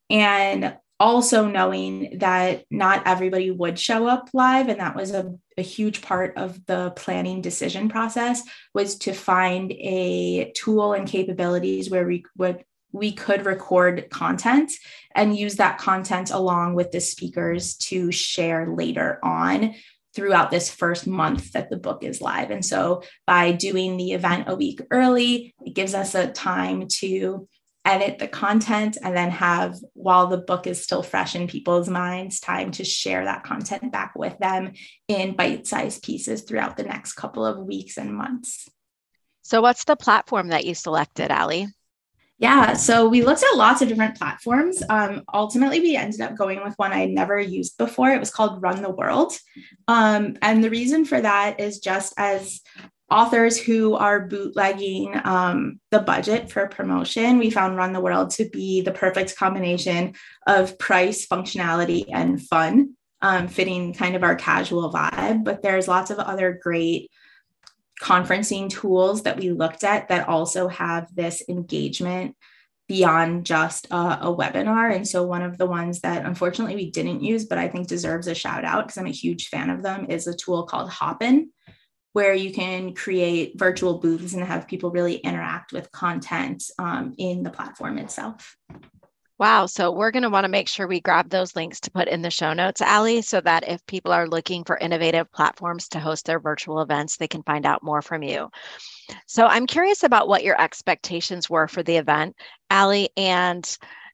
And 0.09 0.77
also 1.01 1.47
knowing 1.47 2.19
that 2.19 2.65
not 2.71 3.07
everybody 3.07 3.51
would 3.51 3.79
show 3.79 4.07
up 4.07 4.29
live 4.35 4.69
and 4.69 4.81
that 4.81 4.95
was 4.95 5.13
a, 5.13 5.35
a, 5.57 5.63
huge 5.63 6.03
part 6.03 6.37
of 6.37 6.65
the 6.67 6.93
planning 6.95 7.41
decision 7.41 7.89
process 7.89 8.43
was 8.75 8.97
to 8.97 9.15
find 9.15 9.73
a 9.73 10.53
tool 10.55 10.93
and 10.93 11.09
capabilities 11.09 11.89
where 11.89 12.07
we 12.07 12.23
would 12.37 12.63
we 12.93 13.13
could 13.13 13.47
record 13.47 14.09
content 14.11 14.73
and 15.15 15.37
use 15.37 15.57
that 15.57 15.79
content 15.79 16.31
along 16.31 16.75
with 16.75 16.91
the 16.91 17.01
speakers 17.01 17.77
to 17.77 18.11
share 18.13 18.69
later 18.69 19.19
on 19.23 19.75
throughout 20.15 20.51
this 20.51 20.71
first 20.71 21.07
month 21.07 21.53
that 21.53 21.71
the 21.71 21.77
book 21.77 22.03
is 22.03 22.21
live. 22.21 22.51
And 22.51 22.65
so 22.65 23.03
by 23.27 23.53
doing 23.53 23.97
the 23.97 24.13
event 24.13 24.49
a 24.49 24.57
week 24.57 24.81
early, 24.91 25.55
it 25.65 25.75
gives 25.75 25.95
us 25.95 26.15
a 26.15 26.33
time 26.33 26.89
to 26.99 27.49
edit 27.85 28.19
the 28.19 28.29
content 28.29 28.99
and 29.03 29.17
then 29.17 29.31
have 29.31 29.75
while 29.95 30.27
the 30.27 30.37
book 30.37 30.67
is 30.67 30.83
still 30.83 31.03
fresh 31.03 31.35
in 31.35 31.47
people's 31.47 31.89
minds 31.89 32.39
time 32.39 32.71
to 32.71 32.85
share 32.85 33.25
that 33.25 33.43
content 33.43 33.91
back 33.91 34.13
with 34.15 34.37
them 34.39 34.73
in 35.09 35.35
bite-sized 35.35 36.03
pieces 36.03 36.43
throughout 36.43 36.77
the 36.77 36.83
next 36.83 37.15
couple 37.15 37.45
of 37.45 37.59
weeks 37.59 37.97
and 37.97 38.15
months 38.15 38.69
so 39.41 39.63
what's 39.63 39.85
the 39.85 39.97
platform 39.97 40.49
that 40.49 40.67
you 40.67 40.75
selected 40.75 41.31
ali 41.31 41.69
yeah, 42.41 42.73
so 42.73 43.07
we 43.07 43.23
looked 43.23 43.43
at 43.43 43.57
lots 43.57 43.83
of 43.83 43.89
different 43.89 44.17
platforms. 44.17 44.83
Um, 44.89 45.25
ultimately, 45.33 45.81
we 45.81 45.95
ended 45.95 46.23
up 46.23 46.37
going 46.37 46.65
with 46.65 46.73
one 46.77 46.91
I 46.91 47.05
never 47.05 47.39
used 47.39 47.77
before. 47.77 48.11
It 48.11 48.19
was 48.19 48.31
called 48.31 48.63
Run 48.63 48.81
the 48.81 48.89
World. 48.89 49.35
Um, 49.87 50.39
and 50.41 50.65
the 50.65 50.71
reason 50.71 51.05
for 51.05 51.21
that 51.21 51.61
is 51.61 51.81
just 51.81 52.15
as 52.17 52.63
authors 53.11 53.59
who 53.59 53.95
are 53.95 54.27
bootlegging 54.27 55.21
um, 55.23 55.81
the 55.91 55.99
budget 55.99 56.51
for 56.51 56.67
promotion, 56.69 57.37
we 57.37 57.51
found 57.51 57.77
Run 57.77 57.93
the 57.93 58.01
World 58.01 58.31
to 58.31 58.49
be 58.49 58.81
the 58.81 58.93
perfect 58.93 59.37
combination 59.37 60.15
of 60.47 60.79
price, 60.79 61.27
functionality, 61.27 62.07
and 62.11 62.41
fun, 62.41 62.95
um, 63.21 63.49
fitting 63.49 63.93
kind 63.93 64.17
of 64.17 64.23
our 64.23 64.37
casual 64.37 64.91
vibe. 64.91 65.45
But 65.45 65.61
there's 65.61 65.89
lots 65.89 66.11
of 66.11 66.19
other 66.19 66.59
great 66.63 67.11
conferencing 68.01 68.71
tools 68.71 69.23
that 69.23 69.39
we 69.39 69.51
looked 69.51 69.85
at 69.85 70.09
that 70.09 70.29
also 70.29 70.69
have 70.69 71.15
this 71.15 71.43
engagement 71.49 72.37
beyond 72.89 73.47
just 73.47 73.87
a, 73.91 73.97
a, 74.23 74.37
webinar. 74.37 74.93
And 74.95 75.07
so, 75.07 75.25
one 75.25 75.43
of 75.43 75.59
the 75.59 75.67
ones 75.67 76.01
that 76.01 76.25
unfortunately 76.25 76.75
we 76.75 76.91
didn't 76.91 77.23
use, 77.23 77.45
but 77.45 77.59
I 77.59 77.69
think 77.69 77.87
deserves 77.87 78.27
a 78.27 78.35
shout 78.35 78.65
out 78.65 78.87
because 78.87 78.99
I'm 78.99 79.07
a 79.07 79.11
huge 79.11 79.49
fan 79.49 79.71
of 79.71 79.83
them, 79.83 80.07
is 80.09 80.27
a 80.27 80.35
tool 80.35 80.65
called 80.65 80.91
Hopin 80.91 81.51
where 82.13 82.35
you 82.35 82.53
can 82.53 82.95
create 82.95 83.57
virtual 83.57 83.99
booths 83.99 84.35
and 84.35 84.43
have 84.43 84.67
people 84.67 84.91
really 84.91 85.17
interact 85.17 85.73
with 85.73 85.93
content 85.93 86.65
um, 86.79 87.15
in 87.19 87.45
the 87.45 87.51
platform 87.51 87.99
itself. 87.99 88.57
Wow. 89.41 89.65
So 89.65 89.91
we're 89.91 90.11
going 90.11 90.25
to 90.25 90.29
want 90.29 90.45
to 90.45 90.51
make 90.51 90.69
sure 90.69 90.87
we 90.87 91.01
grab 91.01 91.31
those 91.31 91.57
links 91.57 91.81
to 91.81 91.91
put 91.91 92.09
in 92.09 92.21
the 92.21 92.31
show 92.31 92.53
notes, 92.53 92.83
Ali, 92.83 93.23
so 93.23 93.41
that 93.41 93.67
if 93.67 93.85
people 93.87 94.13
are 94.13 94.29
looking 94.29 94.65
for 94.65 94.77
innovative 94.77 95.33
platforms 95.33 95.89
to 95.89 95.99
host 95.99 96.27
their 96.27 96.39
virtual 96.39 96.83
events, 96.83 97.17
they 97.17 97.27
can 97.27 97.43
find 97.45 97.65
out 97.65 97.83
more 97.83 98.03
from 98.03 98.23
you. 98.23 98.51
So 99.27 99.47
I'm 99.47 99.67
curious 99.67 100.03
about 100.03 100.29
what 100.29 100.45
your 100.45 100.61
expectations 100.61 101.49
were 101.49 101.69
for 101.69 101.83
the 101.83 101.97
event, 101.97 102.37
Ali, 102.71 103.09
and 103.17 103.67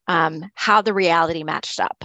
um, 0.07 0.49
how 0.55 0.81
the 0.81 0.95
reality 0.95 1.43
matched 1.43 1.81
up. 1.81 2.05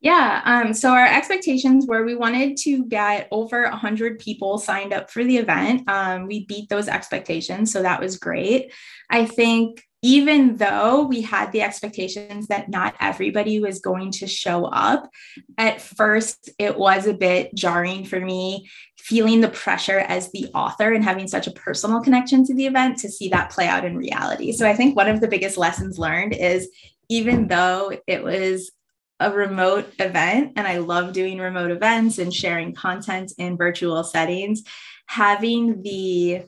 Yeah. 0.00 0.42
Um, 0.44 0.74
so 0.74 0.90
our 0.90 1.06
expectations 1.06 1.86
were 1.86 2.04
we 2.04 2.16
wanted 2.16 2.56
to 2.58 2.84
get 2.86 3.28
over 3.30 3.62
100 3.62 4.18
people 4.18 4.58
signed 4.58 4.92
up 4.92 5.08
for 5.08 5.22
the 5.22 5.38
event. 5.38 5.88
Um, 5.88 6.26
we 6.26 6.46
beat 6.46 6.68
those 6.68 6.88
expectations. 6.88 7.72
So 7.72 7.80
that 7.80 8.00
was 8.00 8.18
great. 8.18 8.72
I 9.08 9.24
think 9.24 9.84
even 10.04 10.58
though 10.58 11.04
we 11.04 11.22
had 11.22 11.50
the 11.50 11.62
expectations 11.62 12.48
that 12.48 12.68
not 12.68 12.94
everybody 13.00 13.58
was 13.58 13.80
going 13.80 14.10
to 14.10 14.26
show 14.26 14.66
up, 14.66 15.08
at 15.56 15.80
first 15.80 16.50
it 16.58 16.76
was 16.76 17.06
a 17.06 17.14
bit 17.14 17.54
jarring 17.54 18.04
for 18.04 18.20
me, 18.20 18.68
feeling 18.98 19.40
the 19.40 19.48
pressure 19.48 20.00
as 20.00 20.30
the 20.30 20.46
author 20.54 20.92
and 20.92 21.02
having 21.02 21.26
such 21.26 21.46
a 21.46 21.52
personal 21.52 22.02
connection 22.02 22.44
to 22.44 22.54
the 22.54 22.66
event 22.66 22.98
to 22.98 23.08
see 23.08 23.30
that 23.30 23.48
play 23.48 23.66
out 23.66 23.86
in 23.86 23.96
reality. 23.96 24.52
So 24.52 24.68
I 24.68 24.74
think 24.74 24.94
one 24.94 25.08
of 25.08 25.22
the 25.22 25.28
biggest 25.28 25.56
lessons 25.56 25.98
learned 25.98 26.34
is 26.34 26.68
even 27.08 27.48
though 27.48 27.98
it 28.06 28.22
was 28.22 28.72
a 29.20 29.32
remote 29.32 29.90
event 29.98 30.52
and 30.56 30.68
I 30.68 30.78
love 30.78 31.14
doing 31.14 31.38
remote 31.38 31.70
events 31.70 32.18
and 32.18 32.34
sharing 32.34 32.74
content 32.74 33.32
in 33.38 33.56
virtual 33.56 34.04
settings, 34.04 34.64
having 35.06 35.80
the 35.80 36.42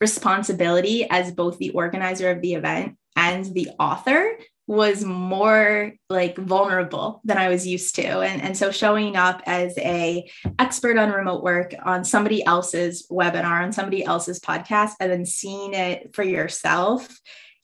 responsibility 0.00 1.06
as 1.10 1.30
both 1.30 1.58
the 1.58 1.70
organizer 1.70 2.30
of 2.30 2.40
the 2.40 2.54
event 2.54 2.96
and 3.16 3.44
the 3.44 3.70
author 3.78 4.36
was 4.66 5.04
more 5.04 5.92
like 6.08 6.36
vulnerable 6.38 7.20
than 7.24 7.36
I 7.36 7.48
was 7.48 7.66
used 7.66 7.96
to. 7.96 8.20
And, 8.20 8.40
and 8.40 8.56
so 8.56 8.70
showing 8.70 9.16
up 9.16 9.42
as 9.44 9.76
a 9.78 10.30
expert 10.58 10.96
on 10.96 11.10
remote 11.10 11.42
work 11.42 11.74
on 11.84 12.04
somebody 12.04 12.44
else's 12.44 13.06
webinar, 13.10 13.62
on 13.64 13.72
somebody 13.72 14.04
else's 14.04 14.40
podcast, 14.40 14.92
and 15.00 15.10
then 15.10 15.26
seeing 15.26 15.74
it 15.74 16.14
for 16.14 16.22
yourself, 16.22 17.08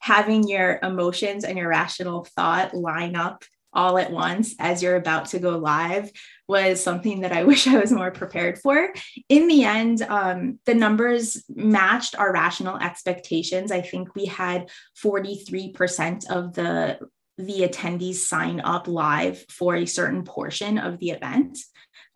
having 0.01 0.49
your 0.49 0.81
emotions 0.83 1.45
and 1.45 1.57
your 1.57 1.69
rational 1.69 2.25
thought 2.37 2.75
line 2.75 3.17
up 3.17 3.45
all 3.73 3.97
at 3.99 4.11
once 4.11 4.55
as 4.59 4.83
you're 4.83 4.97
about 4.97 5.27
to 5.27 5.39
go 5.39 5.57
live 5.57 6.11
was 6.49 6.83
something 6.83 7.21
that 7.21 7.33
I 7.33 7.45
wish 7.51 7.67
I 7.67 7.79
was 7.79 7.93
more 7.93 8.11
prepared 8.11 8.59
for. 8.59 8.93
In 9.29 9.47
the 9.47 9.65
end, 9.65 10.03
um, 10.03 10.59
the 10.65 10.75
numbers 10.75 11.45
matched 11.49 12.17
our 12.19 12.33
rational 12.33 12.79
expectations. 12.79 13.71
I 13.71 13.83
think 13.83 14.15
we 14.15 14.27
had 14.27 14.71
43% 15.03 16.31
of 16.31 16.55
the 16.55 16.99
the 17.41 17.61
attendees 17.61 18.17
sign 18.17 18.61
up 18.61 18.89
live 18.89 19.45
for 19.49 19.77
a 19.77 19.87
certain 19.87 20.25
portion 20.25 20.77
of 20.77 20.99
the 20.99 21.11
event, 21.11 21.57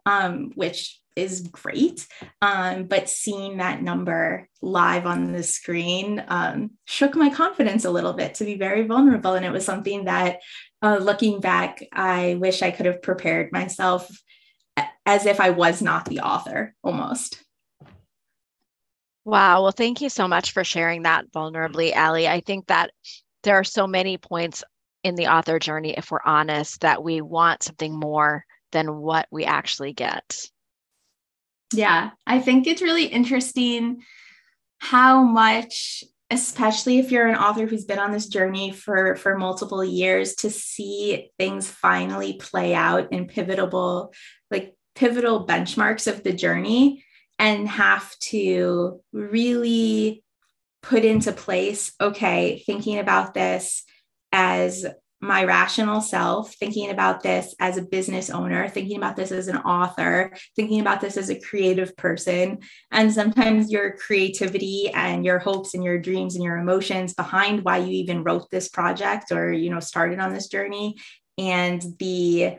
um, 0.04 0.50
which 0.56 1.00
is 1.14 1.42
great. 1.42 2.06
Um, 2.40 2.84
but 2.84 3.08
seeing 3.08 3.58
that 3.58 3.82
number 3.82 4.48
live 4.60 5.06
on 5.06 5.32
the 5.32 5.42
screen 5.42 6.24
um, 6.28 6.72
shook 6.86 7.14
my 7.14 7.30
confidence 7.30 7.84
a 7.84 7.90
little 7.90 8.14
bit 8.14 8.34
to 8.34 8.44
be 8.44 8.56
very 8.56 8.84
vulnerable. 8.84 9.34
And 9.34 9.44
it 9.44 9.52
was 9.52 9.64
something 9.64 10.06
that 10.06 10.40
uh, 10.82 10.98
looking 10.98 11.40
back, 11.40 11.82
I 11.92 12.36
wish 12.40 12.62
I 12.62 12.70
could 12.70 12.86
have 12.86 13.02
prepared 13.02 13.52
myself 13.52 14.10
as 15.06 15.26
if 15.26 15.40
I 15.40 15.50
was 15.50 15.82
not 15.82 16.06
the 16.06 16.20
author 16.20 16.74
almost. 16.82 17.42
Wow. 19.24 19.62
Well, 19.62 19.72
thank 19.72 20.00
you 20.00 20.08
so 20.08 20.26
much 20.26 20.52
for 20.52 20.64
sharing 20.64 21.02
that 21.02 21.30
vulnerably, 21.30 21.96
Ali. 21.96 22.26
I 22.26 22.40
think 22.40 22.66
that 22.66 22.90
there 23.44 23.56
are 23.56 23.64
so 23.64 23.86
many 23.86 24.18
points 24.18 24.64
in 25.04 25.14
the 25.14 25.28
author 25.28 25.58
journey, 25.58 25.94
if 25.96 26.10
we're 26.10 26.20
honest, 26.24 26.80
that 26.80 27.02
we 27.02 27.20
want 27.20 27.62
something 27.62 27.98
more 27.98 28.44
than 28.72 28.96
what 28.96 29.26
we 29.30 29.44
actually 29.44 29.92
get. 29.92 30.48
Yeah, 31.72 32.10
I 32.26 32.40
think 32.40 32.66
it's 32.66 32.82
really 32.82 33.06
interesting 33.06 34.02
how 34.78 35.22
much 35.22 36.04
especially 36.32 36.98
if 36.98 37.12
you're 37.12 37.26
an 37.26 37.36
author 37.36 37.66
who's 37.66 37.84
been 37.84 37.98
on 37.98 38.10
this 38.10 38.26
journey 38.26 38.72
for 38.72 39.16
for 39.16 39.36
multiple 39.36 39.84
years 39.84 40.34
to 40.34 40.48
see 40.48 41.30
things 41.38 41.70
finally 41.70 42.32
play 42.34 42.74
out 42.74 43.12
in 43.12 43.26
pivotal 43.26 44.14
like 44.50 44.74
pivotal 44.94 45.46
benchmarks 45.46 46.10
of 46.10 46.22
the 46.22 46.32
journey 46.32 47.04
and 47.38 47.68
have 47.68 48.18
to 48.18 49.00
really 49.12 50.24
put 50.82 51.04
into 51.04 51.32
place 51.32 51.92
okay 52.00 52.62
thinking 52.64 52.98
about 52.98 53.34
this 53.34 53.84
as 54.32 54.86
my 55.22 55.44
rational 55.44 56.00
self, 56.00 56.52
thinking 56.54 56.90
about 56.90 57.22
this 57.22 57.54
as 57.60 57.78
a 57.78 57.82
business 57.82 58.28
owner, 58.28 58.68
thinking 58.68 58.96
about 58.96 59.14
this 59.14 59.30
as 59.30 59.46
an 59.46 59.58
author, 59.58 60.32
thinking 60.56 60.80
about 60.80 61.00
this 61.00 61.16
as 61.16 61.30
a 61.30 61.38
creative 61.38 61.96
person. 61.96 62.58
And 62.90 63.12
sometimes 63.12 63.70
your 63.70 63.96
creativity 63.96 64.90
and 64.92 65.24
your 65.24 65.38
hopes 65.38 65.74
and 65.74 65.84
your 65.84 66.00
dreams 66.00 66.34
and 66.34 66.42
your 66.42 66.56
emotions 66.56 67.14
behind 67.14 67.62
why 67.62 67.78
you 67.78 67.92
even 67.92 68.24
wrote 68.24 68.50
this 68.50 68.68
project 68.68 69.30
or, 69.30 69.52
you 69.52 69.70
know, 69.70 69.78
started 69.78 70.18
on 70.18 70.34
this 70.34 70.48
journey 70.48 70.96
and 71.38 71.80
the 72.00 72.56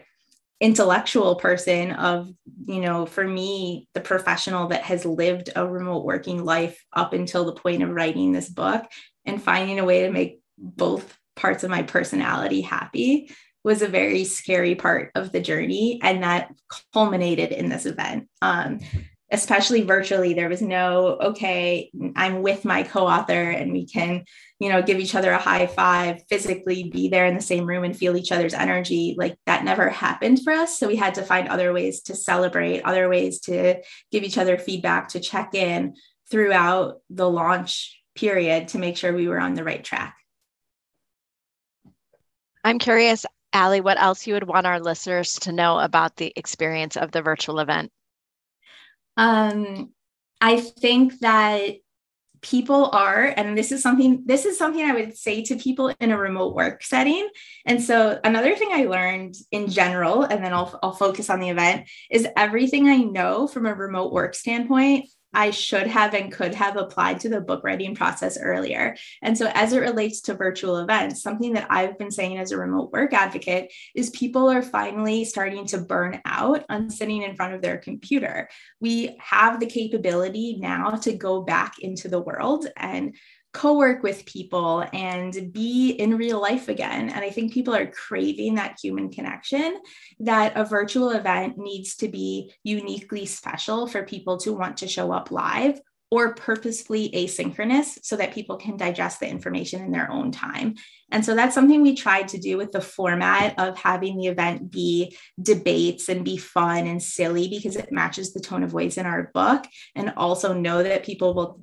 intellectual 0.62 1.36
person 1.36 1.91
of 1.91 2.29
you 2.67 2.79
know 2.79 3.05
for 3.05 3.27
me 3.27 3.89
the 3.93 4.00
professional 4.00 4.70
that 4.70 4.84
has 4.84 5.03
lived 5.03 5.50
a 5.58 5.67
remote 5.67 6.05
working 6.05 6.46
life 6.46 6.82
up 6.93 7.12
until 7.12 7.43
the 7.43 7.51
point 7.51 7.84
of 7.84 7.89
writing 7.89 8.32
this 8.32 8.48
book 8.48 8.86
and 9.25 9.43
finding 9.43 9.79
a 9.79 9.84
way 9.84 10.03
to 10.03 10.12
make 10.12 10.39
both 10.58 11.20
parts 11.36 11.63
of 11.63 11.70
my 11.70 11.84
personality 11.84 12.62
happy 12.62 13.32
was 13.63 13.82
a 13.82 13.88
very 13.88 14.25
scary 14.25 14.75
part 14.75 15.12
of 15.16 15.32
the 15.32 15.40
journey 15.40 16.00
and 16.04 16.24
that 16.24 16.52
culminated 16.94 17.52
in 17.52 17.70
this 17.70 17.86
event. 17.86 18.28
Um, 18.42 18.80
especially 19.32 19.82
virtually 19.82 20.36
there 20.36 20.48
was 20.48 20.62
no 20.62 21.18
okay 21.20 21.90
i'm 22.16 22.44
with 22.44 22.66
my 22.66 22.84
co-author 22.84 23.50
and 23.50 23.72
we 23.72 23.84
can 23.84 24.24
you 24.60 24.70
know 24.70 24.82
give 24.82 25.00
each 25.00 25.16
other 25.16 25.32
a 25.32 25.38
high 25.40 25.66
five 25.66 26.22
physically 26.30 26.90
be 26.90 27.10
there 27.10 27.25
in 27.25 27.36
the 27.36 27.42
same 27.42 27.66
room 27.66 27.84
and 27.84 27.98
feel 27.98 28.16
each 28.16 28.32
other's 28.32 28.54
energy 28.54 29.16
like 29.18 29.36
that 29.46 29.66
never 29.66 29.90
happened 29.90 30.40
for 30.42 30.54
us. 30.54 30.80
So 30.80 30.88
we 30.88 30.96
had 30.96 31.16
to 31.16 31.24
find 31.24 31.48
other 31.50 31.74
ways 31.74 32.02
to 32.04 32.16
celebrate 32.16 32.82
other 32.84 33.10
ways 33.10 33.42
to 33.42 33.82
give 34.12 34.24
each 34.24 34.38
other 34.38 34.58
feedback 34.58 35.10
to 35.10 35.20
check 35.20 35.54
in 35.54 35.96
throughout 36.32 37.02
the 37.10 37.30
launch 37.30 38.00
period 38.16 38.70
to 38.70 38.78
make 38.78 38.96
sure 38.96 39.13
we 39.13 39.28
were 39.28 39.40
on 39.40 39.56
the 39.56 39.63
right 39.63 39.84
track 39.84 40.16
I'm 42.63 42.79
curious, 42.79 43.25
Ali, 43.53 43.82
what 43.82 44.01
else 44.01 44.25
you 44.25 44.34
would 44.34 44.48
want 44.48 44.67
our 44.67 44.79
listeners 44.79 45.39
to 45.39 45.51
know 45.51 45.79
about 45.79 46.15
the 46.15 46.34
experience 46.36 46.96
of 46.96 47.12
the 47.12 47.22
virtual 47.22 47.60
event? 47.60 47.91
Um, 49.17 49.91
I 50.41 50.60
think 50.60 51.20
that 51.20 51.75
people 52.43 52.89
are 52.91 53.34
and 53.38 53.58
this 53.58 53.72
is 53.72 53.82
something 53.82 54.22
this 54.25 54.46
is 54.46 54.58
something 54.58 54.84
i 54.84 54.93
would 54.93 55.17
say 55.17 55.41
to 55.41 55.55
people 55.55 55.93
in 56.01 56.12
a 56.12 56.17
remote 56.17 56.53
work 56.53 56.84
setting 56.84 57.27
and 57.65 57.82
so 57.82 58.20
another 58.25 58.53
thing 58.53 58.67
i 58.72 58.84
learned 58.84 59.34
in 59.51 59.70
general 59.70 60.24
and 60.24 60.43
then 60.43 60.53
i'll, 60.53 60.77
I'll 60.84 60.91
focus 60.91 61.29
on 61.29 61.39
the 61.39 61.50
event 61.50 61.88
is 62.12 62.27
everything 62.36 62.89
i 62.89 62.98
know 62.98 63.48
from 63.48 63.65
a 63.65 63.74
remote 63.74 64.12
work 64.12 64.36
standpoint 64.36 65.08
I 65.34 65.52
should 65.52 65.88
have 65.88 66.13
and 66.13 66.32
could 66.32 66.54
have 66.56 66.78
applied 66.78 67.20
to 67.22 67.30
the 67.30 67.42
book 67.42 67.63
writing 67.63 67.96
process 67.96 68.38
earlier. 68.40 68.96
And 69.22 69.38
so, 69.38 69.50
as 69.54 69.74
it 69.74 69.80
relates 69.80 70.22
to 70.22 70.34
virtual 70.34 70.78
events, 70.78 71.22
something 71.22 71.54
that 71.54 71.68
I've 71.70 71.98
been 71.98 72.12
saying 72.12 72.38
as 72.38 72.52
a 72.52 72.58
remote 72.58 72.92
work 72.92 73.13
advocate 73.13 73.72
is 73.96 74.10
people 74.12 74.50
are 74.50 74.62
finally 74.62 75.25
starting 75.25 75.66
to 75.68 75.80
burn 75.80 76.22
out 76.25 76.66
on 76.70 76.90
sitting 76.90 77.24
in 77.24 77.36
front 77.36 77.54
of 77.54 77.62
their 77.62 77.78
computer. 77.78 78.50
We 78.80 79.18
have 79.20 79.60
the 79.60 79.66
capability 79.66 80.58
now 80.60 80.92
to 80.92 81.13
go 81.13 81.42
back 81.42 81.80
into 81.80 82.08
the 82.08 82.22
world 82.22 82.68
and 82.78 83.16
co-work 83.53 84.01
with 84.03 84.25
people 84.25 84.83
and 84.93 85.53
be 85.53 85.91
in 85.91 86.17
real 86.17 86.41
life 86.41 86.67
again 86.69 87.10
and 87.10 87.24
i 87.24 87.29
think 87.29 87.53
people 87.53 87.74
are 87.74 87.88
craving 87.88 88.55
that 88.55 88.77
human 88.81 89.10
connection 89.12 89.77
that 90.19 90.53
a 90.55 90.65
virtual 90.65 91.12
event 91.12 91.57
needs 91.57 91.95
to 91.95 92.07
be 92.07 92.51
uniquely 92.63 93.25
special 93.25 93.88
for 93.88 94.03
people 94.03 94.38
to 94.38 94.51
want 94.53 94.77
to 94.77 94.88
show 94.88 95.12
up 95.12 95.31
live 95.31 95.79
or 96.13 96.36
purposefully 96.36 97.10
asynchronous 97.15 97.98
so 98.03 98.15
that 98.15 98.36
people 98.36 98.55
can 98.55 98.77
digest 98.77 99.19
the 99.19 99.27
information 99.27 99.81
in 99.81 99.91
their 99.91 100.12
own 100.12 100.31
time. 100.31 100.75
And 101.10 101.25
so 101.25 101.33
that's 101.33 101.55
something 101.55 101.81
we 101.81 101.95
tried 101.95 102.27
to 102.27 102.38
do 102.38 102.55
with 102.55 102.72
the 102.72 102.81
format 102.81 103.57
of 103.57 103.75
having 103.79 104.17
the 104.19 104.27
event 104.27 104.69
be 104.69 105.17
debates 105.41 106.10
and 106.10 106.24
be 106.24 106.38
fun 106.38 106.86
and 106.86 107.01
silly 107.01 107.48
because 107.48 107.75
it 107.75 107.91
matches 107.91 108.31
the 108.31 108.41
tone 108.41 108.62
of 108.62 108.69
voice 108.69 109.00
in 109.00 109.07
our 109.07 109.31
book 109.33 109.65
and 109.95 110.13
also 110.15 110.53
know 110.53 110.83
that 110.83 111.03
people 111.03 111.33
will 111.33 111.62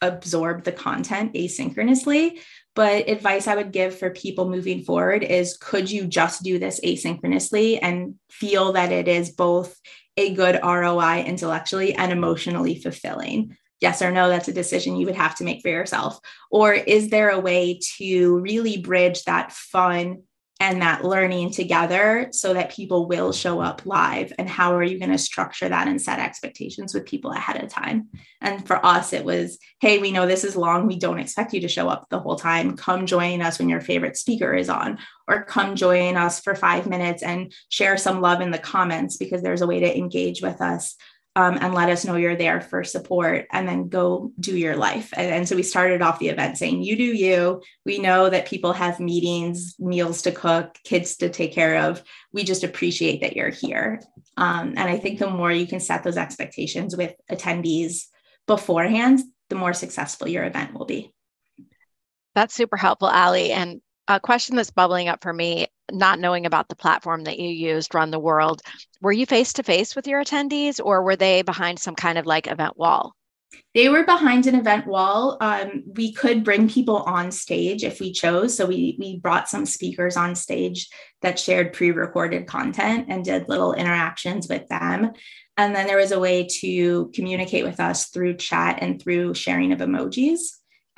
absorb 0.00 0.64
the 0.64 0.72
content 0.72 1.34
asynchronously. 1.34 2.40
But 2.74 3.08
advice 3.08 3.46
I 3.46 3.56
would 3.56 3.72
give 3.72 3.98
for 3.98 4.10
people 4.10 4.48
moving 4.48 4.84
forward 4.84 5.24
is 5.24 5.56
could 5.56 5.90
you 5.90 6.06
just 6.06 6.42
do 6.42 6.58
this 6.58 6.80
asynchronously 6.80 7.78
and 7.82 8.14
feel 8.30 8.72
that 8.72 8.92
it 8.92 9.08
is 9.08 9.30
both 9.30 9.76
a 10.16 10.34
good 10.34 10.60
ROI 10.62 11.24
intellectually 11.24 11.94
and 11.94 12.12
emotionally 12.12 12.80
fulfilling? 12.80 13.56
Yes 13.80 14.02
or 14.02 14.12
no, 14.12 14.28
that's 14.28 14.48
a 14.48 14.52
decision 14.52 14.96
you 14.96 15.06
would 15.06 15.16
have 15.16 15.34
to 15.36 15.44
make 15.44 15.62
for 15.62 15.68
yourself. 15.68 16.20
Or 16.50 16.72
is 16.72 17.08
there 17.08 17.30
a 17.30 17.40
way 17.40 17.80
to 17.96 18.38
really 18.38 18.76
bridge 18.76 19.24
that 19.24 19.52
fun 19.52 20.22
and 20.60 20.82
that 20.82 21.04
learning 21.04 21.50
together 21.50 22.28
so 22.32 22.52
that 22.52 22.70
people 22.70 23.08
will 23.08 23.32
show 23.32 23.60
up 23.60 23.82
live? 23.86 24.32
And 24.38 24.48
how 24.48 24.74
are 24.74 24.82
you 24.82 24.98
going 24.98 25.10
to 25.10 25.18
structure 25.18 25.68
that 25.68 25.88
and 25.88 26.00
set 26.00 26.20
expectations 26.20 26.92
with 26.94 27.06
people 27.06 27.32
ahead 27.32 27.62
of 27.62 27.70
time? 27.70 28.08
And 28.42 28.64
for 28.66 28.84
us 28.84 29.12
it 29.12 29.24
was 29.24 29.58
hey 29.80 29.98
we 29.98 30.12
know 30.12 30.26
this 30.26 30.44
is 30.44 30.54
long. 30.54 30.86
We 30.86 30.98
don't 30.98 31.18
expect 31.18 31.54
you 31.54 31.62
to 31.62 31.68
show 31.68 31.88
up 31.88 32.06
the 32.10 32.20
whole 32.20 32.36
time. 32.36 32.76
Come 32.76 33.06
join 33.06 33.40
us 33.40 33.58
when 33.58 33.70
your 33.70 33.80
favorite 33.80 34.18
speaker 34.18 34.54
is 34.54 34.68
on 34.68 34.98
or 35.26 35.44
come 35.44 35.74
join 35.74 36.16
us 36.16 36.40
for 36.40 36.54
5 36.54 36.86
minutes 36.86 37.22
and 37.22 37.52
share 37.70 37.96
some 37.96 38.20
love 38.20 38.40
in 38.40 38.50
the 38.50 38.58
comments 38.58 39.16
because 39.16 39.42
there's 39.42 39.62
a 39.62 39.66
way 39.66 39.80
to 39.80 39.96
engage 39.96 40.42
with 40.42 40.60
us 40.60 40.96
um, 41.36 41.58
and 41.60 41.74
let 41.74 41.88
us 41.88 42.04
know 42.04 42.16
you're 42.16 42.36
there 42.36 42.60
for 42.60 42.82
support 42.82 43.46
and 43.52 43.68
then 43.68 43.88
go 43.88 44.32
do 44.40 44.56
your 44.56 44.76
life. 44.76 45.12
And, 45.16 45.32
and, 45.32 45.48
so 45.48 45.54
we 45.54 45.62
started 45.62 46.02
off 46.02 46.18
the 46.18 46.28
event 46.28 46.58
saying, 46.58 46.82
You 46.82 46.96
do 46.96 47.04
you. 47.04 47.62
We 47.84 47.98
know 47.98 48.28
that 48.28 48.48
people 48.48 48.72
have 48.72 48.98
meetings, 48.98 49.76
meals 49.78 50.22
to 50.22 50.32
cook, 50.32 50.76
kids 50.82 51.16
to 51.18 51.28
take 51.28 51.52
care 51.52 51.88
of. 51.88 52.02
We 52.32 52.42
just 52.42 52.64
appreciate 52.64 53.20
that 53.20 53.36
you're 53.36 53.50
here. 53.50 54.00
Um, 54.36 54.74
and 54.76 54.80
I 54.80 54.98
think 54.98 55.18
the 55.18 55.30
more 55.30 55.52
you 55.52 55.66
can 55.66 55.80
set 55.80 56.02
those 56.02 56.16
expectations 56.16 56.96
with 56.96 57.14
attendees 57.30 58.06
beforehand, 58.46 59.20
the 59.50 59.56
more 59.56 59.72
successful 59.72 60.28
your 60.28 60.44
event 60.44 60.74
will 60.74 60.86
be. 60.86 61.12
That's 62.34 62.54
super 62.54 62.76
helpful, 62.76 63.08
Ali. 63.08 63.52
And 63.52 63.80
a 64.08 64.18
question 64.18 64.56
that's 64.56 64.70
bubbling 64.70 65.08
up 65.08 65.22
for 65.22 65.32
me 65.32 65.68
not 65.92 66.18
knowing 66.18 66.46
about 66.46 66.68
the 66.68 66.76
platform 66.76 67.24
that 67.24 67.38
you 67.38 67.48
used 67.48 67.94
run 67.94 68.10
the 68.10 68.18
world 68.18 68.62
were 69.00 69.12
you 69.12 69.26
face 69.26 69.52
to 69.54 69.62
face 69.62 69.96
with 69.96 70.06
your 70.06 70.22
attendees 70.22 70.80
or 70.82 71.02
were 71.02 71.16
they 71.16 71.42
behind 71.42 71.78
some 71.78 71.94
kind 71.94 72.18
of 72.18 72.26
like 72.26 72.46
event 72.46 72.76
wall? 72.76 73.14
They 73.74 73.88
were 73.88 74.04
behind 74.04 74.46
an 74.46 74.54
event 74.54 74.86
wall. 74.86 75.36
Um, 75.40 75.84
we 75.94 76.12
could 76.12 76.44
bring 76.44 76.68
people 76.68 76.98
on 76.98 77.32
stage 77.32 77.82
if 77.82 78.00
we 78.00 78.12
chose. 78.12 78.56
So 78.56 78.66
we 78.66 78.96
we 78.98 79.18
brought 79.18 79.48
some 79.48 79.66
speakers 79.66 80.16
on 80.16 80.34
stage 80.34 80.88
that 81.22 81.38
shared 81.38 81.72
pre-recorded 81.72 82.46
content 82.46 83.06
and 83.08 83.24
did 83.24 83.48
little 83.48 83.72
interactions 83.72 84.48
with 84.48 84.68
them. 84.68 85.12
And 85.56 85.74
then 85.74 85.86
there 85.86 85.96
was 85.96 86.12
a 86.12 86.20
way 86.20 86.46
to 86.60 87.10
communicate 87.14 87.64
with 87.64 87.80
us 87.80 88.08
through 88.08 88.36
chat 88.36 88.78
and 88.80 89.00
through 89.00 89.34
sharing 89.34 89.72
of 89.72 89.80
emojis 89.80 90.40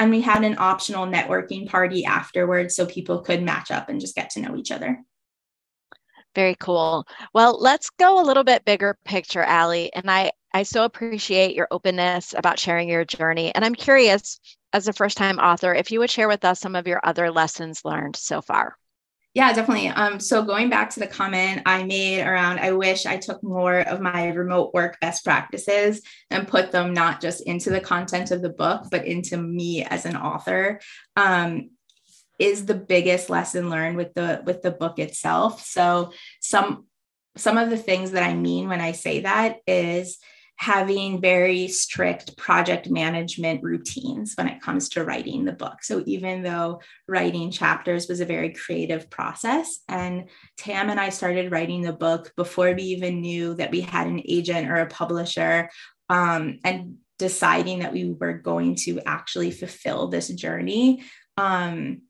and 0.02 0.10
we 0.10 0.20
had 0.20 0.42
an 0.42 0.56
optional 0.58 1.06
networking 1.06 1.68
party 1.68 2.04
afterwards 2.04 2.74
so 2.74 2.84
people 2.86 3.20
could 3.20 3.40
match 3.40 3.70
up 3.70 3.88
and 3.88 4.00
just 4.00 4.16
get 4.16 4.30
to 4.30 4.40
know 4.40 4.56
each 4.56 4.72
other. 4.72 4.98
Very 6.34 6.56
cool. 6.58 7.06
Well, 7.34 7.56
let's 7.60 7.88
go 7.90 8.20
a 8.20 8.26
little 8.26 8.42
bit 8.42 8.64
bigger 8.64 8.98
picture, 9.04 9.44
Ali. 9.44 9.92
And 9.94 10.10
I, 10.10 10.32
I 10.52 10.64
so 10.64 10.84
appreciate 10.84 11.54
your 11.54 11.68
openness 11.70 12.34
about 12.36 12.58
sharing 12.58 12.88
your 12.88 13.04
journey. 13.04 13.54
And 13.54 13.64
I'm 13.64 13.76
curious, 13.76 14.40
as 14.72 14.88
a 14.88 14.92
first 14.92 15.16
time 15.16 15.38
author, 15.38 15.72
if 15.72 15.92
you 15.92 16.00
would 16.00 16.10
share 16.10 16.28
with 16.28 16.44
us 16.44 16.58
some 16.58 16.74
of 16.74 16.88
your 16.88 17.00
other 17.04 17.30
lessons 17.30 17.84
learned 17.84 18.16
so 18.16 18.42
far. 18.42 18.76
Yeah, 19.34 19.54
definitely. 19.54 19.88
Um, 19.88 20.20
so 20.20 20.42
going 20.42 20.68
back 20.68 20.90
to 20.90 21.00
the 21.00 21.06
comment 21.06 21.62
I 21.64 21.84
made 21.84 22.22
around, 22.22 22.58
I 22.58 22.72
wish 22.72 23.06
I 23.06 23.16
took 23.16 23.42
more 23.42 23.80
of 23.80 24.00
my 24.00 24.28
remote 24.28 24.74
work 24.74 25.00
best 25.00 25.24
practices 25.24 26.02
and 26.30 26.46
put 26.46 26.70
them 26.70 26.92
not 26.92 27.22
just 27.22 27.40
into 27.42 27.70
the 27.70 27.80
content 27.80 28.30
of 28.30 28.42
the 28.42 28.50
book, 28.50 28.84
but 28.90 29.06
into 29.06 29.38
me 29.38 29.84
as 29.84 30.04
an 30.04 30.16
author. 30.16 30.80
Um, 31.16 31.70
is 32.38 32.66
the 32.66 32.74
biggest 32.74 33.30
lesson 33.30 33.70
learned 33.70 33.96
with 33.96 34.14
the 34.14 34.42
with 34.44 34.62
the 34.62 34.70
book 34.70 34.98
itself. 34.98 35.64
So 35.64 36.12
some 36.40 36.86
some 37.36 37.56
of 37.56 37.70
the 37.70 37.76
things 37.76 38.12
that 38.12 38.24
I 38.24 38.34
mean 38.34 38.68
when 38.68 38.80
I 38.80 38.92
say 38.92 39.20
that 39.20 39.58
is 39.66 40.18
having 40.62 41.20
very 41.20 41.66
strict 41.66 42.36
project 42.36 42.88
management 42.88 43.60
routines 43.64 44.34
when 44.36 44.46
it 44.46 44.62
comes 44.62 44.88
to 44.88 45.02
writing 45.02 45.44
the 45.44 45.50
book. 45.50 45.82
So 45.82 46.04
even 46.06 46.44
though 46.44 46.80
writing 47.08 47.50
chapters 47.50 48.06
was 48.06 48.20
a 48.20 48.24
very 48.24 48.50
creative 48.52 49.10
process, 49.10 49.80
and 49.88 50.28
Tam 50.58 50.88
and 50.88 51.00
I 51.00 51.08
started 51.08 51.50
writing 51.50 51.82
the 51.82 51.92
book 51.92 52.32
before 52.36 52.72
we 52.74 52.84
even 52.84 53.20
knew 53.20 53.54
that 53.54 53.72
we 53.72 53.80
had 53.80 54.06
an 54.06 54.22
agent 54.24 54.70
or 54.70 54.76
a 54.76 54.86
publisher, 54.86 55.68
um, 56.08 56.60
and 56.62 56.98
deciding 57.18 57.80
that 57.80 57.92
we 57.92 58.12
were 58.12 58.34
going 58.34 58.76
to 58.84 59.00
actually 59.04 59.50
fulfill 59.50 60.06
this 60.06 60.28
journey. 60.28 61.02
Um, 61.36 62.02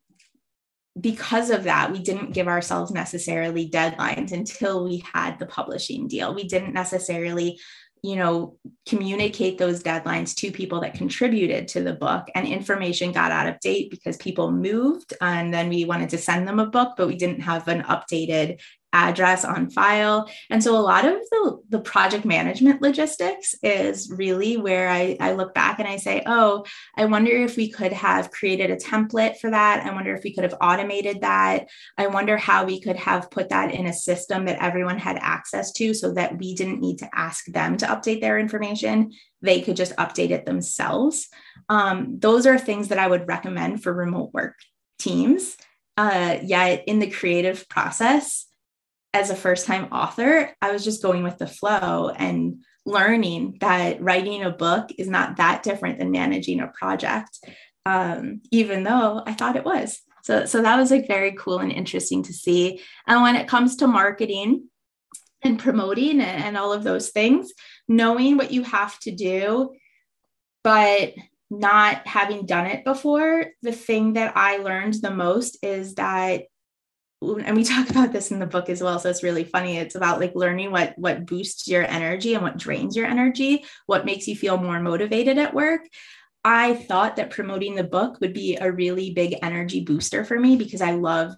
because 1.00 1.48
of 1.48 1.64
that, 1.64 1.90
we 1.90 2.00
didn't 2.00 2.34
give 2.34 2.48
ourselves 2.48 2.90
necessarily 2.90 3.70
deadlines 3.70 4.32
until 4.32 4.84
we 4.84 5.02
had 5.14 5.38
the 5.38 5.46
publishing 5.46 6.06
deal. 6.06 6.34
We 6.34 6.46
didn't 6.46 6.74
necessarily 6.74 7.58
you 8.02 8.16
know 8.16 8.56
communicate 8.86 9.58
those 9.58 9.82
deadlines 9.82 10.34
to 10.34 10.50
people 10.50 10.80
that 10.80 10.94
contributed 10.94 11.68
to 11.68 11.82
the 11.82 11.92
book 11.92 12.26
and 12.34 12.46
information 12.46 13.12
got 13.12 13.30
out 13.30 13.46
of 13.46 13.58
date 13.60 13.90
because 13.90 14.16
people 14.16 14.50
moved 14.50 15.14
and 15.20 15.54
then 15.54 15.68
we 15.68 15.84
wanted 15.84 16.10
to 16.10 16.18
send 16.18 16.46
them 16.46 16.58
a 16.58 16.66
book 16.66 16.94
but 16.96 17.06
we 17.06 17.16
didn't 17.16 17.40
have 17.40 17.68
an 17.68 17.82
updated 17.82 18.60
address 18.92 19.44
on 19.44 19.70
file. 19.70 20.28
And 20.50 20.62
so 20.62 20.76
a 20.76 20.80
lot 20.80 21.04
of 21.04 21.14
the, 21.30 21.58
the 21.70 21.80
project 21.80 22.24
management 22.24 22.82
logistics 22.82 23.54
is 23.62 24.10
really 24.10 24.56
where 24.56 24.88
I, 24.88 25.16
I 25.18 25.32
look 25.32 25.54
back 25.54 25.78
and 25.78 25.88
I 25.88 25.96
say, 25.96 26.22
oh, 26.26 26.64
I 26.96 27.06
wonder 27.06 27.32
if 27.32 27.56
we 27.56 27.70
could 27.70 27.92
have 27.92 28.30
created 28.30 28.70
a 28.70 28.76
template 28.76 29.38
for 29.38 29.50
that. 29.50 29.84
I 29.86 29.94
wonder 29.94 30.14
if 30.14 30.22
we 30.24 30.34
could 30.34 30.44
have 30.44 30.56
automated 30.60 31.22
that. 31.22 31.68
I 31.96 32.08
wonder 32.08 32.36
how 32.36 32.64
we 32.64 32.80
could 32.80 32.96
have 32.96 33.30
put 33.30 33.48
that 33.48 33.72
in 33.72 33.86
a 33.86 33.92
system 33.92 34.44
that 34.44 34.62
everyone 34.62 34.98
had 34.98 35.16
access 35.20 35.72
to 35.72 35.94
so 35.94 36.12
that 36.12 36.38
we 36.38 36.54
didn't 36.54 36.80
need 36.80 36.98
to 36.98 37.08
ask 37.14 37.46
them 37.46 37.76
to 37.78 37.86
update 37.86 38.20
their 38.20 38.38
information. 38.38 39.12
They 39.40 39.62
could 39.62 39.76
just 39.76 39.96
update 39.96 40.30
it 40.30 40.44
themselves. 40.46 41.28
Um, 41.68 42.18
those 42.18 42.46
are 42.46 42.58
things 42.58 42.88
that 42.88 42.98
I 42.98 43.06
would 43.06 43.26
recommend 43.26 43.82
for 43.82 43.92
remote 43.92 44.32
work 44.34 44.56
teams. 44.98 45.56
Uh, 45.96 46.38
yet 46.42 46.84
in 46.86 47.00
the 47.00 47.10
creative 47.10 47.68
process, 47.68 48.46
as 49.14 49.30
a 49.30 49.36
first 49.36 49.66
time 49.66 49.84
author, 49.92 50.54
I 50.60 50.72
was 50.72 50.84
just 50.84 51.02
going 51.02 51.22
with 51.22 51.38
the 51.38 51.46
flow 51.46 52.08
and 52.10 52.62
learning 52.86 53.58
that 53.60 54.02
writing 54.02 54.42
a 54.42 54.50
book 54.50 54.90
is 54.98 55.08
not 55.08 55.36
that 55.36 55.62
different 55.62 55.98
than 55.98 56.10
managing 56.10 56.60
a 56.60 56.68
project, 56.68 57.38
um, 57.86 58.40
even 58.50 58.82
though 58.84 59.22
I 59.26 59.34
thought 59.34 59.56
it 59.56 59.64
was. 59.64 60.00
So, 60.22 60.46
so 60.46 60.62
that 60.62 60.76
was 60.76 60.90
like 60.90 61.06
very 61.06 61.32
cool 61.32 61.58
and 61.58 61.72
interesting 61.72 62.22
to 62.24 62.32
see. 62.32 62.80
And 63.06 63.22
when 63.22 63.36
it 63.36 63.48
comes 63.48 63.76
to 63.76 63.86
marketing 63.86 64.68
and 65.42 65.58
promoting 65.58 66.20
and, 66.20 66.44
and 66.44 66.56
all 66.56 66.72
of 66.72 66.84
those 66.84 67.10
things, 67.10 67.52
knowing 67.88 68.36
what 68.36 68.52
you 68.52 68.62
have 68.62 68.98
to 69.00 69.10
do, 69.10 69.74
but 70.64 71.12
not 71.50 72.06
having 72.06 72.46
done 72.46 72.66
it 72.66 72.84
before, 72.84 73.46
the 73.62 73.72
thing 73.72 74.14
that 74.14 74.36
I 74.36 74.58
learned 74.58 74.94
the 74.94 75.10
most 75.10 75.58
is 75.62 75.96
that 75.96 76.44
and 77.44 77.56
we 77.56 77.64
talk 77.74 77.90
about 77.90 78.12
this 78.12 78.30
in 78.30 78.38
the 78.38 78.46
book 78.46 78.68
as 78.68 78.82
well 78.82 78.98
so 78.98 79.08
it's 79.08 79.22
really 79.22 79.44
funny. 79.44 79.78
It's 79.78 79.94
about 79.94 80.20
like 80.20 80.34
learning 80.34 80.70
what 80.70 80.94
what 80.98 81.26
boosts 81.26 81.68
your 81.68 81.84
energy 81.84 82.34
and 82.34 82.42
what 82.42 82.58
drains 82.58 82.96
your 82.96 83.06
energy 83.06 83.64
what 83.86 84.04
makes 84.04 84.26
you 84.28 84.36
feel 84.36 84.56
more 84.56 84.80
motivated 84.80 85.38
at 85.38 85.54
work. 85.54 85.82
I 86.44 86.74
thought 86.74 87.16
that 87.16 87.30
promoting 87.30 87.76
the 87.76 87.84
book 87.84 88.20
would 88.20 88.32
be 88.32 88.56
a 88.56 88.70
really 88.70 89.12
big 89.12 89.36
energy 89.42 89.80
booster 89.80 90.24
for 90.24 90.38
me 90.38 90.56
because 90.56 90.82
i 90.82 90.92
love 90.92 91.34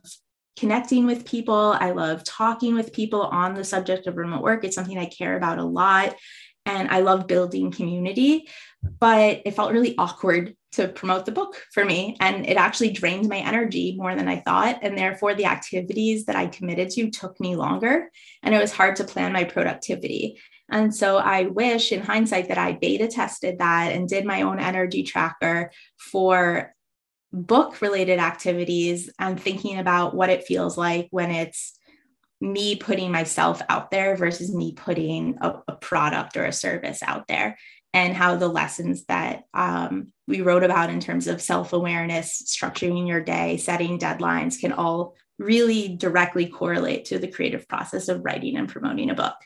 connecting 0.56 1.04
with 1.04 1.26
people. 1.26 1.76
I 1.78 1.90
love 1.90 2.22
talking 2.24 2.74
with 2.74 2.92
people 2.92 3.22
on 3.22 3.54
the 3.54 3.64
subject 3.64 4.06
of 4.06 4.16
remote 4.16 4.42
work. 4.42 4.64
It's 4.64 4.74
something 4.74 4.98
i 4.98 5.06
care 5.06 5.36
about 5.36 5.58
a 5.58 5.64
lot 5.64 6.14
and 6.66 6.88
i 6.88 7.00
love 7.00 7.26
building 7.26 7.70
community. 7.70 8.48
But 8.82 9.42
it 9.44 9.54
felt 9.54 9.72
really 9.72 9.94
awkward 9.98 10.54
to 10.74 10.88
promote 10.88 11.26
the 11.26 11.32
book 11.32 11.56
for 11.72 11.84
me. 11.84 12.16
And 12.20 12.46
it 12.46 12.56
actually 12.56 12.90
drained 12.90 13.28
my 13.28 13.38
energy 13.38 13.94
more 13.96 14.14
than 14.14 14.28
I 14.28 14.40
thought. 14.40 14.78
And 14.82 14.96
therefore, 14.96 15.34
the 15.34 15.46
activities 15.46 16.26
that 16.26 16.36
I 16.36 16.46
committed 16.46 16.90
to 16.90 17.10
took 17.10 17.38
me 17.40 17.56
longer. 17.56 18.10
And 18.42 18.54
it 18.54 18.60
was 18.60 18.72
hard 18.72 18.96
to 18.96 19.04
plan 19.04 19.32
my 19.32 19.44
productivity. 19.44 20.40
And 20.70 20.94
so 20.94 21.18
I 21.18 21.44
wish 21.44 21.92
in 21.92 22.00
hindsight 22.00 22.48
that 22.48 22.58
I 22.58 22.72
beta 22.72 23.06
tested 23.08 23.58
that 23.58 23.92
and 23.92 24.08
did 24.08 24.24
my 24.24 24.42
own 24.42 24.58
energy 24.58 25.02
tracker 25.02 25.70
for 25.98 26.74
book 27.32 27.80
related 27.82 28.18
activities 28.18 29.10
and 29.18 29.40
thinking 29.40 29.78
about 29.78 30.14
what 30.14 30.30
it 30.30 30.44
feels 30.44 30.78
like 30.78 31.08
when 31.10 31.30
it's 31.30 31.78
me 32.40 32.76
putting 32.76 33.10
myself 33.10 33.60
out 33.68 33.90
there 33.90 34.16
versus 34.16 34.54
me 34.54 34.72
putting 34.72 35.36
a, 35.40 35.60
a 35.68 35.76
product 35.76 36.36
or 36.36 36.44
a 36.44 36.52
service 36.52 37.02
out 37.02 37.26
there 37.26 37.56
and 37.94 38.12
how 38.12 38.34
the 38.34 38.48
lessons 38.48 39.04
that 39.04 39.44
um, 39.54 40.08
we 40.26 40.40
wrote 40.40 40.64
about 40.64 40.90
in 40.90 40.98
terms 40.98 41.28
of 41.28 41.40
self 41.40 41.72
awareness, 41.72 42.42
structuring 42.42 43.06
your 43.06 43.20
day, 43.22 43.56
setting 43.56 43.98
deadlines 43.98 44.60
can 44.60 44.72
all 44.72 45.14
really 45.38 45.96
directly 45.96 46.46
correlate 46.46 47.06
to 47.06 47.18
the 47.18 47.28
creative 47.28 47.68
process 47.68 48.08
of 48.08 48.24
writing 48.24 48.56
and 48.56 48.68
promoting 48.68 49.10
a 49.10 49.14
book. 49.14 49.36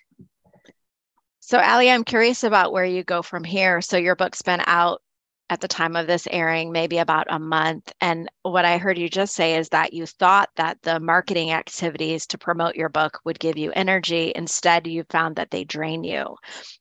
So, 1.41 1.59
Ali, 1.59 1.91
I'm 1.91 2.05
curious 2.05 2.43
about 2.43 2.73
where 2.73 2.85
you 2.85 3.05
go 3.05 3.23
from 3.23 3.45
here. 3.45 3.81
So, 3.83 3.99
your 3.99 4.17
book's 4.17 4.43
been 4.43 4.63
out 4.67 5.03
at 5.51 5.61
the 5.61 5.69
time 5.69 5.97
of 5.97 6.07
this 6.07 6.29
airing, 6.31 6.73
maybe 6.73 6.99
about 6.99 7.27
a 7.31 7.39
month. 7.39 7.91
And 8.01 8.31
what 8.43 8.67
I 8.67 8.77
heard 8.77 8.99
you 8.99 9.09
just 9.09 9.35
say 9.35 9.57
is 9.57 9.71
that 9.71 9.95
you 9.95 10.05
thought 10.05 10.51
that 10.57 10.79
the 10.83 11.01
marketing 11.01 11.53
activities 11.53 12.27
to 12.29 12.39
promote 12.39 12.77
your 12.77 12.91
book 12.91 13.19
would 13.25 13.39
give 13.39 13.57
you 13.57 13.73
energy. 13.73 14.33
Instead, 14.37 14.87
you 14.87 15.05
found 15.09 15.37
that 15.37 15.51
they 15.51 15.65
drain 15.65 16.05
you. 16.05 16.37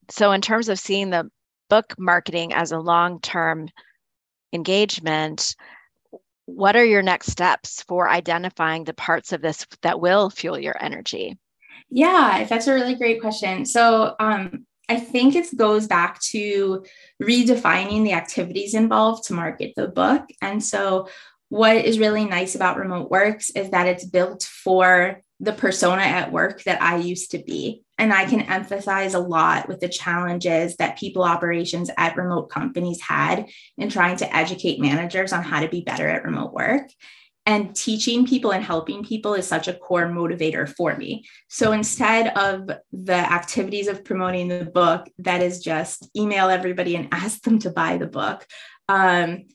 So, 0.10 0.32
in 0.32 0.42
terms 0.42 0.70
of 0.70 0.80
seeing 0.80 1.10
the 1.10 1.30
book 1.70 1.96
marketing 1.98 2.54
as 2.54 2.72
a 2.72 2.80
long 2.80 3.20
term 3.20 3.70
engagement, 4.54 5.56
what 6.46 6.76
are 6.76 6.86
your 6.86 7.02
next 7.02 7.32
steps 7.32 7.84
for 7.84 8.10
identifying 8.10 8.84
the 8.84 8.94
parts 8.94 9.34
of 9.34 9.42
this 9.42 9.66
that 9.82 10.00
will 10.00 10.30
fuel 10.30 10.58
your 10.58 10.82
energy? 10.82 11.38
Yeah, 11.90 12.46
that's 12.50 12.68
a 12.68 12.74
really 12.74 12.96
great 12.96 13.22
question. 13.22 13.66
So, 13.66 14.16
um, 14.20 14.66
I 14.90 14.98
think 14.98 15.36
it 15.36 15.56
goes 15.56 15.86
back 15.88 16.22
to 16.32 16.86
redefining 17.22 18.06
the 18.06 18.14
activities 18.14 18.74
involved 18.74 19.26
to 19.26 19.34
market 19.34 19.74
the 19.76 19.88
book. 19.90 20.24
And 20.42 20.64
so, 20.64 21.10
what 21.50 21.78
is 21.78 22.00
really 22.00 22.26
nice 22.26 22.56
about 22.56 22.78
Remote 22.78 23.10
Works 23.10 23.50
is 23.50 23.70
that 23.72 23.88
it's 23.88 24.06
built 24.06 24.44
for 24.44 25.22
the 25.40 25.54
persona 25.54 26.02
at 26.02 26.32
work 26.32 26.64
that 26.64 26.82
I 26.82 26.98
used 26.98 27.32
to 27.32 27.40
be. 27.40 27.84
And 27.98 28.14
I 28.14 28.26
can 28.26 28.42
emphasize 28.42 29.14
a 29.14 29.20
lot 29.20 29.68
with 29.68 29.80
the 29.80 29.90
challenges 29.90 30.76
that 30.78 31.00
people 31.00 31.24
operations 31.24 31.90
at 31.98 32.16
remote 32.16 32.50
companies 32.50 33.02
had 33.02 33.50
in 33.78 33.90
trying 33.90 34.18
to 34.18 34.36
educate 34.36 34.80
managers 34.80 35.34
on 35.34 35.44
how 35.44 35.62
to 35.62 35.70
be 35.70 35.82
better 35.82 36.08
at 36.08 36.24
remote 36.24 36.54
work. 36.54 36.90
And 37.48 37.74
teaching 37.74 38.28
people 38.28 38.52
and 38.52 38.64
helping 38.64 39.06
people 39.06 39.34
is 39.34 39.48
such 39.48 39.70
a 39.70 39.74
core 39.74 40.08
motivator 40.08 40.68
for 40.68 40.98
me. 40.98 41.24
So 41.48 41.72
instead 41.72 42.38
of 42.38 42.70
the 42.92 43.16
activities 43.16 43.88
of 43.88 44.04
promoting 44.04 44.50
the 44.50 44.66
book, 44.66 45.08
that 45.20 45.42
is 45.42 45.62
just 45.62 46.10
email 46.16 46.50
everybody 46.50 46.98
and 46.98 47.08
ask 47.14 47.42
them 47.44 47.58
to 47.60 47.70
buy 47.70 47.98
the 47.98 48.06
book. 48.06 48.46
Um, 48.90 49.46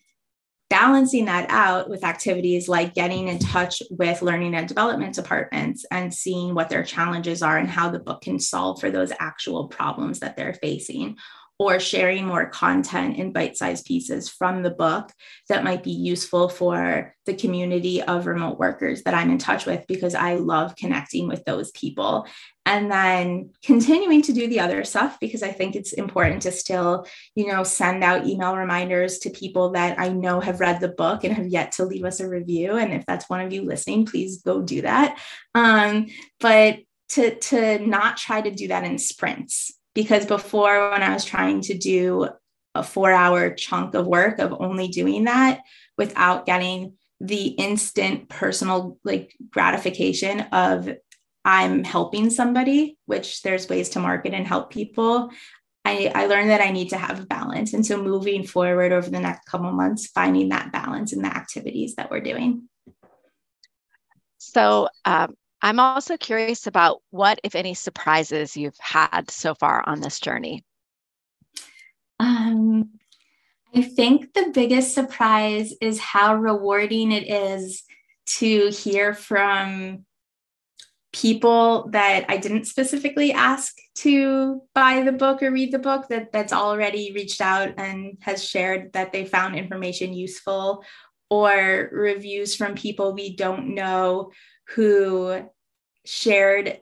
balancing 0.73 1.27
that 1.27 1.45
out 1.51 1.91
with 1.91 2.03
activities 2.03 2.67
like 2.67 2.95
getting 2.95 3.29
in 3.29 3.39
touch 3.39 3.83
with 3.91 4.23
learning 4.23 4.55
and 4.55 4.67
development 4.67 5.15
departments 5.15 5.85
and 5.91 6.15
seeing 6.15 6.55
what 6.55 6.71
their 6.71 6.83
challenges 6.83 7.43
are 7.43 7.59
and 7.59 7.69
how 7.69 7.91
the 7.91 7.99
book 7.99 8.23
can 8.23 8.39
solve 8.39 8.81
for 8.81 8.91
those 8.91 9.13
actual 9.21 9.69
problems 9.69 10.21
that 10.21 10.35
they're 10.35 10.55
facing 10.55 11.15
or 11.63 11.79
sharing 11.79 12.27
more 12.27 12.47
content 12.47 13.17
in 13.17 13.33
bite 13.33 13.57
sized 13.57 13.87
pieces 13.87 14.29
from 14.29 14.63
the 14.63 14.71
book 14.71 15.13
that 15.49 15.63
might 15.63 15.85
be 15.85 15.93
useful 15.93 16.49
for 16.49 17.15
the 17.25 17.35
community 17.35 18.03
of 18.03 18.27
remote 18.27 18.59
workers 18.59 19.05
that 19.05 19.15
I'm 19.15 19.31
in 19.31 19.39
touch 19.39 19.65
with 19.65 19.87
because 19.87 20.17
I 20.17 20.35
love 20.35 20.75
connecting 20.75 21.29
with 21.29 21.45
those 21.45 21.71
people. 21.71 22.27
And 22.67 22.91
then 22.91 23.51
continuing 23.63 24.23
to 24.23 24.33
do 24.33 24.49
the 24.49 24.59
other 24.59 24.83
stuff 24.83 25.19
because 25.21 25.43
I 25.45 25.53
think 25.53 25.77
it's 25.77 25.93
important 25.93 26.43
to 26.43 26.53
still, 26.53 27.07
you 27.37 27.47
know, 27.47 27.63
send 27.63 28.03
out 28.03 28.27
email 28.27 28.57
reminders 28.57 29.19
to 29.21 29.31
people 29.31 29.71
that 29.71 30.01
I 30.01 30.09
know 30.09 30.41
have 30.41 30.59
read 30.59 30.81
the 30.81 30.89
book 30.89 31.23
and 31.23 31.33
have 31.33 31.47
yet 31.47 31.73
to 31.73 31.85
leave 31.85 32.05
us 32.05 32.19
a 32.19 32.29
review. 32.29 32.77
And 32.77 32.93
if 32.93 33.07
that's 33.07 33.31
one 33.31 33.41
of 33.41 33.53
you 33.53 33.63
listening, 33.63 34.07
please 34.07 34.43
go 34.43 34.63
do 34.63 34.83
that. 34.83 35.21
Um, 35.55 36.07
but 36.41 36.79
to, 37.11 37.37
to 37.37 37.79
not 37.87 38.17
try 38.17 38.41
to 38.41 38.51
do 38.51 38.69
that 38.69 38.85
in 38.85 38.99
sprints 38.99 39.73
because 39.95 40.27
before 40.27 40.91
when 40.91 41.03
I 41.03 41.13
was 41.13 41.25
trying 41.25 41.61
to 41.63 41.75
do 41.77 42.29
a 42.75 42.83
four 42.83 43.13
hour 43.13 43.51
chunk 43.51 43.95
of 43.95 44.07
work 44.07 44.39
of 44.39 44.55
only 44.59 44.89
doing 44.89 45.25
that 45.25 45.61
without 45.99 46.47
getting 46.47 46.95
the 47.21 47.47
instant 47.49 48.29
personal 48.29 48.99
like 49.05 49.35
gratification 49.51 50.41
of 50.53 50.89
I'm 51.45 51.85
helping 51.85 52.31
somebody, 52.31 52.99
which 53.07 53.43
there's 53.43 53.69
ways 53.69 53.91
to 53.91 54.01
market 54.01 54.33
and 54.33 54.47
help 54.47 54.71
people. 54.71 55.31
I, 55.85 56.13
I 56.15 56.27
learned 56.27 56.51
that 56.51 56.61
I 56.61 56.71
need 56.71 56.91
to 56.91 56.99
have 56.99 57.21
a 57.21 57.27
balance. 57.27 57.75
And 57.75 57.85
so 57.85 58.01
moving 58.01 58.47
forward 58.47 58.93
over 58.93 59.11
the 59.11 59.19
next 59.19 59.47
couple 59.47 59.73
months, 59.73 60.07
finding 60.07 60.51
that 60.51 60.73
balance 60.73 61.13
in 61.13 61.23
the 61.23 61.37
activities 61.37 61.97
that 61.97 62.11
we're 62.11 62.21
doing. 62.21 62.69
So 64.39 64.89
um, 65.05 65.35
I'm 65.63 65.79
also 65.79 66.17
curious 66.17 66.67
about 66.67 67.01
what, 67.11 67.41
if 67.45 67.55
any, 67.55 67.75
surprises 67.75 68.57
you've 68.57 68.79
had 68.79 69.31
so 69.31 69.55
far 69.55 69.85
on 69.89 70.01
this 70.01 70.19
journey. 70.19 70.65
Um, 72.19 72.91
I 73.75 73.83
think 73.83 74.35
the 74.35 74.51
biggest 74.53 74.95
surprise 74.95 75.73
is 75.81 75.99
how 76.01 76.35
rewarding 76.35 77.13
it 77.13 77.29
is 77.29 77.85
to 78.39 78.69
hear 78.69 79.15
from 79.15 80.05
people 81.13 81.89
that 81.91 82.25
I 82.29 82.39
didn't 82.39 82.65
specifically 82.65 83.33
ask 83.33 83.77
to 83.97 84.63
buy 84.75 85.03
the 85.03 85.13
book 85.13 85.43
or 85.43 85.51
read 85.51 85.71
the 85.71 85.79
book 85.79 86.09
that 86.09 86.33
that's 86.33 86.53
already 86.53 87.13
reached 87.13 87.41
out 87.41 87.75
and 87.77 88.17
has 88.21 88.43
shared 88.43 88.95
that 88.95 89.13
they 89.13 89.27
found 89.27 89.55
information 89.55 90.15
useful 90.15 90.85
or 91.29 91.91
reviews 91.93 92.55
from 92.55 92.75
people 92.75 93.13
we 93.13 93.37
don't 93.37 93.75
know 93.75 94.31
who 94.69 95.47
shared 96.05 96.81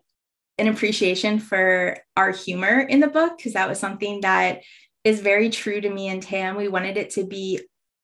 an 0.58 0.68
appreciation 0.68 1.38
for 1.38 1.98
our 2.16 2.30
humor 2.30 2.80
in 2.80 3.00
the 3.00 3.08
book 3.08 3.36
because 3.36 3.54
that 3.54 3.68
was 3.68 3.78
something 3.78 4.20
that 4.20 4.62
is 5.04 5.20
very 5.20 5.48
true 5.48 5.80
to 5.80 5.88
me 5.88 6.08
and 6.08 6.22
Tam. 6.22 6.56
We 6.56 6.68
wanted 6.68 6.96
it 6.96 7.10
to 7.10 7.24
be 7.24 7.60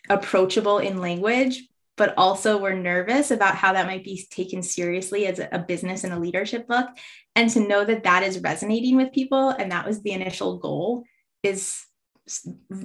approachable 0.08 0.78
in 0.78 1.00
language, 1.00 1.68
but 1.96 2.14
also 2.16 2.58
we're 2.58 2.74
nervous 2.74 3.30
about 3.30 3.56
how 3.56 3.72
that 3.74 3.86
might 3.86 4.04
be 4.04 4.26
taken 4.30 4.62
seriously 4.62 5.26
as 5.26 5.38
a 5.38 5.58
business 5.58 6.04
and 6.04 6.12
a 6.12 6.18
leadership 6.18 6.66
book. 6.66 6.88
And 7.34 7.50
to 7.50 7.60
know 7.60 7.84
that 7.84 8.04
that 8.04 8.22
is 8.22 8.40
resonating 8.40 8.96
with 8.96 9.12
people 9.12 9.50
and 9.50 9.70
that 9.72 9.86
was 9.86 10.02
the 10.02 10.12
initial 10.12 10.58
goal 10.58 11.04
is 11.42 11.84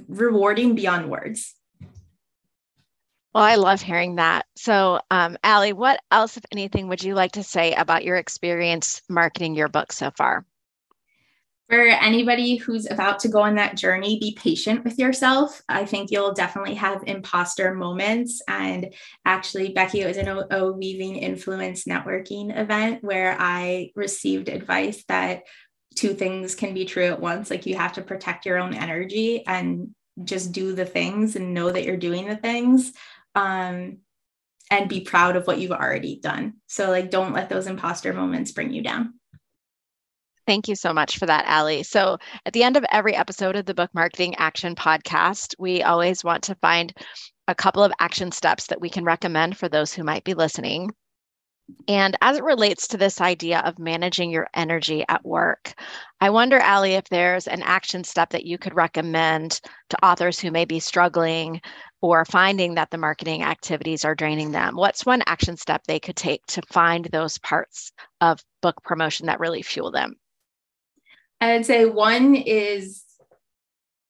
rewarding 0.06 0.74
beyond 0.74 1.10
words. 1.10 1.54
Well, 3.34 3.44
I 3.44 3.54
love 3.54 3.80
hearing 3.80 4.16
that. 4.16 4.44
So, 4.56 5.00
um, 5.10 5.38
Ali, 5.42 5.72
what 5.72 6.00
else, 6.10 6.36
if 6.36 6.44
anything, 6.52 6.88
would 6.88 7.02
you 7.02 7.14
like 7.14 7.32
to 7.32 7.42
say 7.42 7.72
about 7.72 8.04
your 8.04 8.16
experience 8.16 9.00
marketing 9.08 9.54
your 9.54 9.68
book 9.68 9.92
so 9.92 10.10
far? 10.10 10.44
For 11.70 11.80
anybody 11.80 12.56
who's 12.56 12.90
about 12.90 13.20
to 13.20 13.28
go 13.28 13.40
on 13.40 13.54
that 13.54 13.78
journey, 13.78 14.18
be 14.18 14.36
patient 14.38 14.84
with 14.84 14.98
yourself. 14.98 15.62
I 15.66 15.86
think 15.86 16.10
you'll 16.10 16.34
definitely 16.34 16.74
have 16.74 17.04
imposter 17.06 17.74
moments. 17.74 18.42
And 18.46 18.92
actually, 19.24 19.72
Becky, 19.72 20.02
it 20.02 20.06
was 20.06 20.18
an 20.18 20.28
a, 20.28 20.46
a 20.50 20.70
Weaving 20.70 21.16
Influence 21.16 21.84
networking 21.84 22.54
event 22.54 23.02
where 23.02 23.34
I 23.38 23.92
received 23.96 24.50
advice 24.50 25.04
that 25.08 25.44
two 25.94 26.12
things 26.12 26.54
can 26.54 26.74
be 26.74 26.84
true 26.84 27.04
at 27.04 27.20
once. 27.20 27.48
Like 27.48 27.64
you 27.64 27.76
have 27.76 27.94
to 27.94 28.02
protect 28.02 28.44
your 28.44 28.58
own 28.58 28.74
energy 28.74 29.46
and 29.46 29.94
just 30.24 30.52
do 30.52 30.74
the 30.74 30.84
things 30.84 31.36
and 31.36 31.54
know 31.54 31.70
that 31.70 31.84
you're 31.84 31.96
doing 31.96 32.28
the 32.28 32.36
things 32.36 32.92
um, 33.34 33.98
and 34.70 34.88
be 34.88 35.00
proud 35.00 35.36
of 35.36 35.46
what 35.46 35.58
you've 35.58 35.72
already 35.72 36.18
done. 36.20 36.54
So, 36.66 36.90
like, 36.90 37.10
don't 37.10 37.34
let 37.34 37.48
those 37.48 37.66
imposter 37.66 38.12
moments 38.12 38.52
bring 38.52 38.72
you 38.72 38.82
down. 38.82 39.14
Thank 40.46 40.66
you 40.66 40.74
so 40.74 40.92
much 40.92 41.18
for 41.18 41.26
that, 41.26 41.46
Ali. 41.46 41.82
So, 41.82 42.18
at 42.46 42.52
the 42.52 42.62
end 42.62 42.76
of 42.76 42.84
every 42.90 43.14
episode 43.14 43.54
of 43.54 43.66
the 43.66 43.74
Book 43.74 43.90
Marketing 43.94 44.34
Action 44.36 44.74
Podcast, 44.74 45.54
we 45.58 45.82
always 45.82 46.24
want 46.24 46.42
to 46.44 46.56
find 46.56 46.92
a 47.48 47.54
couple 47.54 47.84
of 47.84 47.92
action 48.00 48.32
steps 48.32 48.66
that 48.66 48.80
we 48.80 48.88
can 48.88 49.04
recommend 49.04 49.56
for 49.56 49.68
those 49.68 49.92
who 49.92 50.04
might 50.04 50.24
be 50.24 50.34
listening. 50.34 50.90
And 51.86 52.16
as 52.20 52.36
it 52.36 52.44
relates 52.44 52.88
to 52.88 52.96
this 52.96 53.20
idea 53.20 53.60
of 53.60 53.78
managing 53.78 54.30
your 54.30 54.48
energy 54.54 55.04
at 55.08 55.24
work, 55.24 55.74
I 56.20 56.30
wonder, 56.30 56.60
Ali, 56.60 56.94
if 56.94 57.04
there's 57.04 57.46
an 57.46 57.62
action 57.62 58.04
step 58.04 58.30
that 58.30 58.44
you 58.44 58.58
could 58.58 58.74
recommend 58.74 59.60
to 59.90 60.04
authors 60.04 60.40
who 60.40 60.50
may 60.50 60.64
be 60.64 60.80
struggling 60.80 61.60
or 62.02 62.24
finding 62.24 62.74
that 62.74 62.90
the 62.90 62.98
marketing 62.98 63.44
activities 63.44 64.04
are 64.04 64.14
draining 64.14 64.50
them. 64.50 64.74
What's 64.74 65.06
one 65.06 65.22
action 65.24 65.56
step 65.56 65.84
they 65.86 66.00
could 66.00 66.16
take 66.16 66.44
to 66.46 66.62
find 66.68 67.06
those 67.06 67.38
parts 67.38 67.92
of 68.20 68.40
book 68.60 68.82
promotion 68.82 69.26
that 69.26 69.40
really 69.40 69.62
fuel 69.62 69.92
them? 69.92 70.16
I'd 71.40 71.64
say 71.64 71.86
one 71.86 72.34
is 72.34 73.04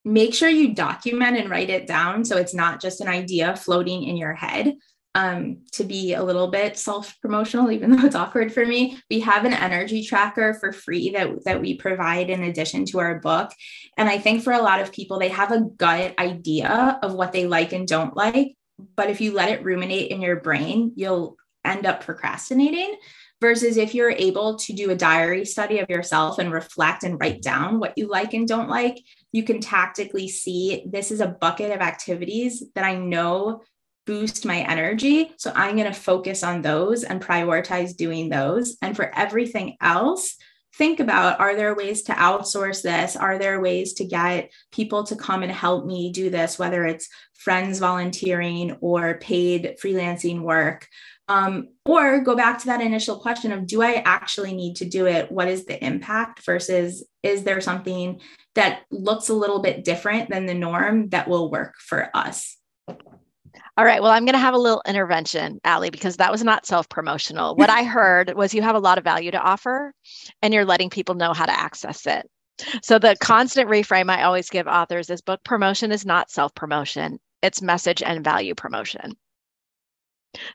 make 0.05 0.35
sure 0.35 0.49
you 0.49 0.75
document 0.75 1.37
and 1.37 1.49
write 1.49 1.71
it 1.71 1.87
down 1.87 2.25
so 2.25 2.37
it's 2.37 2.55
not 2.55 2.81
just 2.81 3.01
an 3.01 3.09
idea 3.09 3.55
floating 3.55 4.03
in 4.03 4.17
your 4.17 4.35
head 4.35 4.75
um, 5.15 5.59
to 5.73 5.85
be 5.85 6.15
a 6.15 6.23
little 6.23 6.49
bit 6.49 6.79
self 6.79 7.21
promotional, 7.21 7.71
even 7.73 7.91
though 7.91 8.05
it's 8.05 8.15
awkward 8.15 8.53
for 8.53 8.65
me. 8.65 8.99
We 9.11 9.21
have 9.21 9.45
an 9.45 9.53
energy 9.53 10.05
tracker 10.05 10.55
for 10.55 10.73
free 10.73 11.11
that, 11.11 11.45
that 11.45 11.61
we 11.61 11.77
provide 11.77 12.31
in 12.31 12.43
addition 12.43 12.85
to 12.87 13.01
our 13.01 13.21
book. 13.21 13.53
And 13.97 14.09
I 14.09 14.19
think 14.19 14.43
for 14.43 14.53
a 14.53 14.63
lot 14.63 14.81
of 14.81 14.93
people, 14.93 15.19
they 15.19 15.29
have 15.29 15.53
a 15.53 15.63
gut 15.77 16.15
idea 16.19 16.99
of 17.03 17.15
what 17.15 17.33
they 17.33 17.47
like 17.47 17.73
and 17.73 17.87
don't 17.87 18.17
like. 18.17 18.57
But 18.97 19.11
if 19.11 19.21
you 19.21 19.33
let 19.33 19.51
it 19.51 19.65
ruminate 19.65 20.11
in 20.11 20.23
your 20.23 20.41
brain, 20.41 20.93
you'll 20.97 21.37
end 21.65 21.87
up 21.87 22.03
procrastinating. 22.03 22.97
Versus 23.41 23.77
if 23.77 23.93
you're 23.93 24.13
able 24.13 24.55
to 24.55 24.73
do 24.73 24.91
a 24.91 24.95
diary 24.95 25.45
study 25.45 25.81
of 25.81 25.91
yourself 25.91 26.39
and 26.39 26.53
reflect 26.53 27.03
and 27.03 27.19
write 27.19 27.43
down 27.43 27.81
what 27.81 27.99
you 27.99 28.07
like 28.07 28.35
and 28.35 28.47
don't 28.47 28.69
like, 28.69 29.03
you 29.33 29.43
can 29.43 29.61
tactically 29.61 30.29
see 30.29 30.85
this 30.87 31.11
is 31.11 31.21
a 31.21 31.27
bucket 31.27 31.73
of 31.73 31.81
activities 31.81 32.63
that 32.77 32.85
I 32.85 32.95
know 32.95 33.63
boost 34.07 34.45
my 34.45 34.61
energy. 34.61 35.33
So 35.37 35.53
I'm 35.55 35.77
going 35.77 35.93
to 35.93 35.99
focus 35.99 36.43
on 36.43 36.63
those 36.63 37.05
and 37.05 37.23
prioritize 37.23 37.97
doing 37.97 38.29
those. 38.29 38.77
And 38.83 38.97
for 38.97 39.15
everything 39.15 39.77
else, 39.81 40.37
think 40.75 41.01
about 41.01 41.39
are 41.41 41.55
there 41.55 41.75
ways 41.75 42.03
to 42.05 42.13
outsource 42.13 42.83
this? 42.83 43.17
Are 43.17 43.39
there 43.39 43.61
ways 43.61 43.95
to 43.95 44.05
get 44.05 44.51
people 44.73 45.05
to 45.05 45.17
come 45.17 45.43
and 45.43 45.53
help 45.53 45.87
me 45.87 46.13
do 46.13 46.31
this, 46.31 46.59
whether 46.59 46.85
it's 46.85 47.09
friends 47.35 47.79
volunteering 47.79 48.77
or 48.81 49.19
paid 49.19 49.77
freelancing 49.83 50.41
work? 50.41 50.89
Um, 51.29 51.69
or 51.85 52.21
go 52.21 52.35
back 52.35 52.59
to 52.59 52.67
that 52.67 52.81
initial 52.81 53.19
question 53.19 53.53
of 53.53 53.67
do 53.67 53.81
I 53.81 54.03
actually 54.05 54.55
need 54.55 54.77
to 54.77 54.85
do 54.85 55.07
it? 55.07 55.31
What 55.31 55.49
is 55.49 55.65
the 55.65 55.83
impact 55.83 56.45
versus 56.45 57.07
is 57.23 57.45
there 57.45 57.61
something 57.61 58.21
that 58.55 58.83
looks 58.91 59.29
a 59.29 59.35
little 59.35 59.63
bit 59.63 59.85
different 59.85 60.31
than 60.31 60.47
the 60.47 60.55
norm 60.55 61.09
that 61.11 61.29
will 61.29 61.51
work 61.51 61.75
for 61.79 62.11
us? 62.13 62.59
All 63.77 63.87
right. 63.87 64.03
Well, 64.03 64.11
I'm 64.13 64.25
going 64.25 64.35
to 64.35 64.39
have 64.39 64.55
a 64.55 64.59
little 64.59 64.83
intervention, 64.87 65.59
Ali, 65.65 65.89
because 65.89 66.19
that 66.19 66.31
was 66.31 66.45
not 66.45 66.67
self 66.67 66.89
promotional. 66.89 67.57
What 67.57 67.71
I 67.71 67.85
heard 67.85 68.35
was 68.35 68.53
you 68.53 68.61
have 68.63 68.77
a 68.77 68.81
lot 68.81 68.99
of 68.99 69.05
value 69.05 69.31
to 69.31 69.41
offer 69.41 69.95
and 70.43 70.53
you're 70.53 70.67
letting 70.67 70.91
people 70.91 71.15
know 71.15 71.33
how 71.33 71.47
to 71.47 71.59
access 71.59 72.07
it. 72.07 72.29
So, 72.83 72.99
the 72.99 73.17
constant 73.21 73.71
reframe 73.71 74.11
I 74.11 74.25
always 74.25 74.51
give 74.51 74.67
authors 74.67 75.09
is 75.09 75.23
book 75.23 75.41
promotion 75.43 75.91
is 75.91 76.05
not 76.05 76.31
self 76.31 76.55
promotion, 76.55 77.19
it's 77.43 77.63
message 77.63 78.03
and 78.03 78.23
value 78.23 78.55
promotion. 78.55 79.17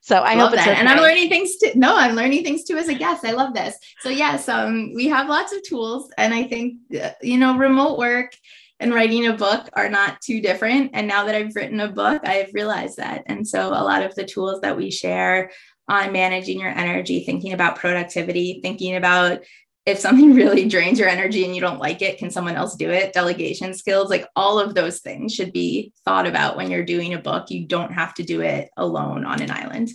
So 0.01 0.17
I 0.17 0.36
love 0.36 0.49
hope 0.49 0.60
that. 0.60 0.67
And 0.80 0.89
I'm 0.89 0.99
learning 0.99 1.30
things 1.30 1.58
too. 1.58 1.71
No, 1.75 1.95
I'm 1.95 2.15
learning 2.15 2.43
things 2.43 2.63
too 2.63 2.77
as 2.77 2.88
a 2.88 2.95
guest. 2.95 3.23
I 3.23 3.32
love 3.32 3.53
this. 3.53 3.75
So 4.01 4.10
yes, 4.10 4.49
um, 4.49 4.93
we 4.95 5.08
have 5.08 5.30
lots 5.30 5.53
of 5.53 5.62
tools, 5.63 6.10
and 6.17 6.34
I 6.34 6.43
think 6.43 6.77
uh, 6.99 7.12
you 7.21 7.38
know, 7.38 7.58
remote 7.58 7.97
work 7.97 8.36
and 8.80 8.94
writing 8.94 9.28
a 9.28 9.34
book 9.34 9.68
are 9.74 9.90
not 9.90 10.22
too 10.22 10.42
different. 10.42 10.92
And 10.94 11.08
now 11.08 11.26
that 11.26 11.36
I've 11.36 11.56
written 11.56 11.80
a 11.80 11.92
book, 11.92 12.22
I've 12.26 12.54
realized 12.54 12.98
that. 12.98 13.24
And 13.26 13.48
so 13.48 13.70
a 13.70 13.84
lot 13.84 14.04
of 14.04 14.13
the 14.16 14.26
tools 14.26 14.62
that 14.62 14.78
we 14.78 14.92
share 14.92 15.52
on 15.90 16.12
managing 16.12 16.60
your 16.60 16.70
energy, 16.70 17.24
thinking 17.24 17.54
about 17.54 17.78
productivity, 17.78 18.60
thinking 18.62 18.96
about 18.96 19.40
if 19.86 19.98
something 19.98 20.36
really 20.36 20.68
drains 20.68 21.00
your 21.00 21.08
energy 21.08 21.46
and 21.46 21.56
you 21.56 21.62
don't 21.62 21.80
like 21.80 22.02
it, 22.02 22.20
can 22.20 22.30
someone 22.30 22.56
else 22.56 22.76
do 22.76 22.90
it? 22.90 23.13
Delegation 23.13 23.74
skills, 23.74 24.10
like 24.10 24.28
all 24.36 24.60
of 24.60 24.76
those 24.76 25.00
things 25.00 25.34
should 25.34 25.54
be 25.54 25.92
thought 26.06 26.28
about 26.28 26.58
when 26.58 26.70
you're 26.70 26.86
doing 26.86 27.13
a 27.13 27.20
book. 27.20 27.50
You 27.50 27.66
don't 27.66 27.94
have 27.94 28.13
to 28.16 28.24
do 28.24 28.42
it 28.42 28.70
alone 28.78 29.26
on 29.26 29.42
an 29.42 29.50
island. 29.50 29.90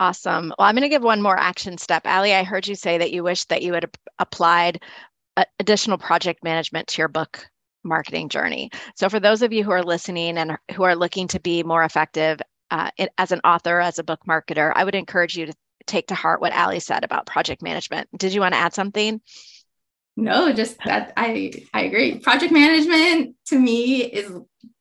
Awesome. 0.00 0.52
Well, 0.58 0.66
I'm 0.66 0.74
going 0.74 0.82
to 0.82 0.88
give 0.88 1.02
one 1.02 1.22
more 1.22 1.38
action 1.38 1.78
step. 1.78 2.02
Ali, 2.06 2.34
I 2.34 2.42
heard 2.42 2.66
you 2.66 2.74
say 2.74 2.98
that 2.98 3.12
you 3.12 3.22
wish 3.22 3.44
that 3.46 3.62
you 3.62 3.74
had 3.74 3.88
applied 4.18 4.82
uh, 5.36 5.44
additional 5.58 5.98
project 5.98 6.42
management 6.42 6.88
to 6.88 7.02
your 7.02 7.08
book 7.08 7.46
marketing 7.84 8.28
journey. 8.28 8.70
So, 8.96 9.08
for 9.08 9.20
those 9.20 9.42
of 9.42 9.52
you 9.52 9.64
who 9.64 9.70
are 9.70 9.82
listening 9.82 10.38
and 10.38 10.56
who 10.74 10.82
are 10.82 10.96
looking 10.96 11.28
to 11.28 11.40
be 11.40 11.62
more 11.62 11.84
effective 11.84 12.40
uh, 12.70 12.90
as 13.18 13.32
an 13.32 13.40
author, 13.44 13.80
as 13.80 13.98
a 13.98 14.04
book 14.04 14.20
marketer, 14.26 14.72
I 14.74 14.84
would 14.84 14.94
encourage 14.94 15.36
you 15.36 15.46
to 15.46 15.54
take 15.86 16.08
to 16.08 16.14
heart 16.14 16.40
what 16.40 16.54
Ali 16.54 16.80
said 16.80 17.04
about 17.04 17.26
project 17.26 17.62
management. 17.62 18.08
Did 18.16 18.32
you 18.32 18.40
want 18.40 18.54
to 18.54 18.60
add 18.60 18.74
something? 18.74 19.20
No, 20.16 20.52
just 20.52 20.78
that 20.84 21.12
I 21.16 21.52
I 21.72 21.82
agree. 21.82 22.18
Project 22.18 22.52
management 22.52 23.34
to 23.46 23.58
me 23.58 24.02
is 24.02 24.30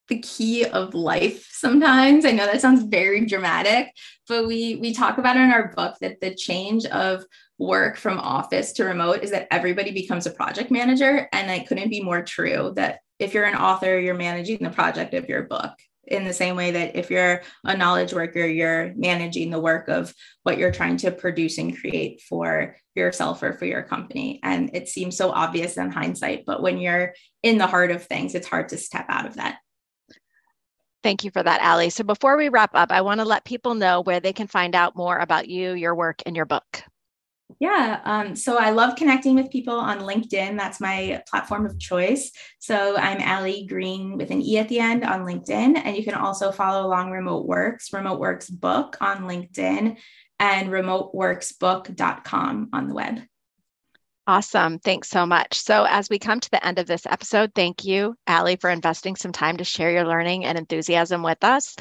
the 0.09 0.19
key 0.19 0.65
of 0.65 0.93
life 0.93 1.47
sometimes. 1.51 2.25
I 2.25 2.31
know 2.31 2.45
that 2.45 2.61
sounds 2.61 2.83
very 2.83 3.25
dramatic, 3.25 3.93
but 4.27 4.47
we 4.47 4.75
we 4.75 4.93
talk 4.93 5.17
about 5.17 5.37
in 5.37 5.51
our 5.51 5.73
book 5.75 5.95
that 6.01 6.19
the 6.21 6.35
change 6.35 6.85
of 6.85 7.25
work 7.57 7.97
from 7.97 8.19
office 8.19 8.73
to 8.73 8.83
remote 8.83 9.23
is 9.23 9.31
that 9.31 9.47
everybody 9.51 9.91
becomes 9.91 10.25
a 10.25 10.31
project 10.31 10.71
manager 10.71 11.27
and 11.31 11.49
it 11.49 11.67
couldn't 11.67 11.89
be 11.89 12.01
more 12.01 12.21
true 12.21 12.73
that 12.75 12.99
if 13.19 13.33
you're 13.33 13.45
an 13.45 13.55
author 13.55 13.99
you're 13.99 14.15
managing 14.15 14.57
the 14.61 14.69
project 14.69 15.13
of 15.13 15.29
your 15.29 15.43
book 15.43 15.71
in 16.05 16.25
the 16.25 16.33
same 16.33 16.55
way 16.55 16.71
that 16.71 16.95
if 16.97 17.09
you're 17.09 17.41
a 17.63 17.77
knowledge 17.77 18.11
worker 18.11 18.45
you're 18.45 18.91
managing 18.95 19.49
the 19.49 19.59
work 19.59 19.87
of 19.87 20.13
what 20.41 20.57
you're 20.57 20.71
trying 20.71 20.97
to 20.97 21.11
produce 21.11 21.57
and 21.57 21.77
create 21.77 22.21
for 22.21 22.75
yourself 22.95 23.41
or 23.43 23.53
for 23.53 23.65
your 23.65 23.83
company 23.83 24.39
and 24.43 24.71
it 24.73 24.89
seems 24.89 25.15
so 25.15 25.29
obvious 25.29 25.77
in 25.77 25.91
hindsight 25.91 26.43
but 26.45 26.61
when 26.61 26.79
you're 26.79 27.13
in 27.43 27.57
the 27.57 27.67
heart 27.67 27.91
of 27.91 28.03
things 28.03 28.35
it's 28.35 28.47
hard 28.47 28.67
to 28.67 28.77
step 28.77 29.05
out 29.09 29.25
of 29.27 29.35
that 29.35 29.59
Thank 31.03 31.25
you 31.25 31.31
for 31.31 31.43
that, 31.43 31.61
Ali. 31.61 31.89
So 31.89 32.03
before 32.03 32.37
we 32.37 32.47
wrap 32.47 32.71
up, 32.73 32.91
I 32.91 33.01
want 33.01 33.19
to 33.19 33.25
let 33.25 33.43
people 33.43 33.75
know 33.75 34.01
where 34.01 34.21
they 34.21 34.33
can 34.33 34.47
find 34.47 34.73
out 34.73 34.95
more 34.95 35.19
about 35.19 35.49
you, 35.49 35.73
your 35.73 35.93
work, 35.93 36.21
and 36.25 36.35
your 36.35 36.45
book. 36.45 36.83
Yeah. 37.59 37.99
Um, 38.05 38.35
so 38.35 38.57
I 38.57 38.71
love 38.71 38.95
connecting 38.95 39.35
with 39.35 39.51
people 39.51 39.75
on 39.75 39.99
LinkedIn. 39.99 40.57
That's 40.57 40.79
my 40.79 41.21
platform 41.29 41.65
of 41.65 41.77
choice. 41.77 42.31
So 42.59 42.97
I'm 42.97 43.21
Ali 43.21 43.67
Greene 43.67 44.17
with 44.17 44.31
an 44.31 44.41
E 44.41 44.57
at 44.57 44.69
the 44.69 44.79
end 44.79 45.03
on 45.03 45.25
LinkedIn. 45.25 45.81
And 45.83 45.95
you 45.95 46.03
can 46.03 46.15
also 46.15 46.51
follow 46.51 46.87
along 46.87 47.11
Remote 47.11 47.45
Works, 47.45 47.93
Remote 47.93 48.19
Works 48.19 48.49
Book 48.49 48.97
on 49.01 49.23
LinkedIn, 49.23 49.97
and 50.39 50.69
remoteworksbook.com 50.69 52.69
on 52.73 52.87
the 52.87 52.95
web. 52.95 53.19
Awesome. 54.25 54.79
Thanks 54.79 55.09
so 55.09 55.25
much. 55.25 55.59
So, 55.59 55.85
as 55.87 56.09
we 56.09 56.17
come 56.17 56.39
to 56.39 56.49
the 56.49 56.65
end 56.65 56.79
of 56.79 56.87
this 56.87 57.05
episode, 57.05 57.51
thank 57.53 57.83
you, 57.83 58.15
Ali, 58.25 58.55
for 58.55 58.69
investing 58.69 59.17
some 59.17 59.33
time 59.33 59.57
to 59.57 59.65
share 59.65 59.91
your 59.91 60.05
learning 60.05 60.45
and 60.45 60.57
enthusiasm 60.57 61.23
with 61.23 61.43
us. 61.43 61.75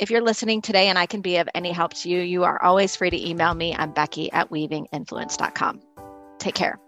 If 0.00 0.10
you're 0.10 0.20
listening 0.20 0.60
today 0.60 0.88
and 0.88 0.98
I 0.98 1.06
can 1.06 1.20
be 1.20 1.36
of 1.36 1.48
any 1.54 1.70
help 1.70 1.94
to 1.94 2.08
you, 2.08 2.18
you 2.18 2.42
are 2.42 2.60
always 2.60 2.96
free 2.96 3.10
to 3.10 3.28
email 3.28 3.54
me. 3.54 3.76
I'm 3.76 3.92
Becky 3.92 4.32
at 4.32 4.50
weavinginfluence.com. 4.50 5.82
Take 6.38 6.56
care. 6.56 6.80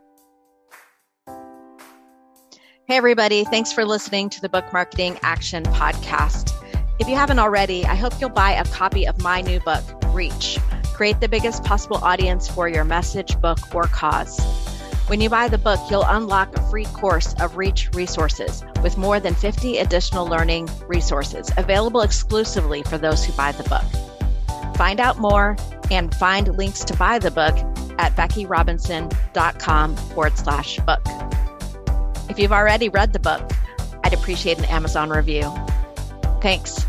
Hey, 2.89 2.97
everybody. 2.97 3.45
Thanks 3.45 3.73
for 3.73 3.85
listening 3.85 4.29
to 4.31 4.41
the 4.41 4.49
Book 4.49 4.73
Marketing 4.73 5.19
Action 5.23 5.63
Podcast. 5.65 6.53
If 6.99 7.09
you 7.09 7.15
haven't 7.15 7.39
already, 7.39 7.85
I 7.85 7.95
hope 7.95 8.13
you'll 8.21 8.31
buy 8.31 8.53
a 8.53 8.65
copy 8.65 9.07
of 9.07 9.21
my 9.21 9.41
new 9.41 9.61
book, 9.61 9.85
Reach 10.07 10.59
Create 10.95 11.21
the 11.21 11.29
Biggest 11.29 11.63
Possible 11.63 11.99
Audience 11.99 12.49
for 12.49 12.69
Your 12.69 12.85
Message, 12.85 13.39
Book, 13.41 13.59
or 13.75 13.85
Cause. 13.85 14.41
When 15.07 15.21
you 15.21 15.31
buy 15.31 15.47
the 15.47 15.59
book, 15.59 15.79
you'll 15.89 16.03
unlock 16.05 16.57
a 16.57 16.63
free 16.69 16.87
course 16.87 17.33
of 17.35 17.57
Reach 17.57 17.89
resources 17.95 18.65
with 18.83 18.99
more 18.99 19.21
than 19.21 19.37
50 19.37 19.79
additional 19.79 20.27
learning 20.27 20.69
resources 20.89 21.49
available 21.57 22.01
exclusively 22.01 22.83
for 22.83 22.99
those 22.99 23.25
who 23.25 23.33
buy 23.35 23.53
the 23.53 23.63
book. 23.69 23.85
Find 24.75 24.99
out 24.99 25.19
more 25.19 25.57
and 25.93 26.13
find 26.17 26.49
links 26.59 26.83
to 26.87 26.97
buy 26.97 27.21
the 27.21 27.31
book 27.31 27.57
at 27.99 28.17
beckyrobinson.com 28.17 29.97
forward 29.97 30.37
slash 30.37 30.79
book. 30.81 31.03
If 32.29 32.41
you've 32.41 32.53
already 32.53 32.89
read 32.89 33.13
the 33.13 33.21
book, 33.21 33.49
I'd 34.03 34.13
appreciate 34.13 34.59
an 34.59 34.65
Amazon 34.65 35.11
review. 35.11 35.45
Thanks. 36.43 36.85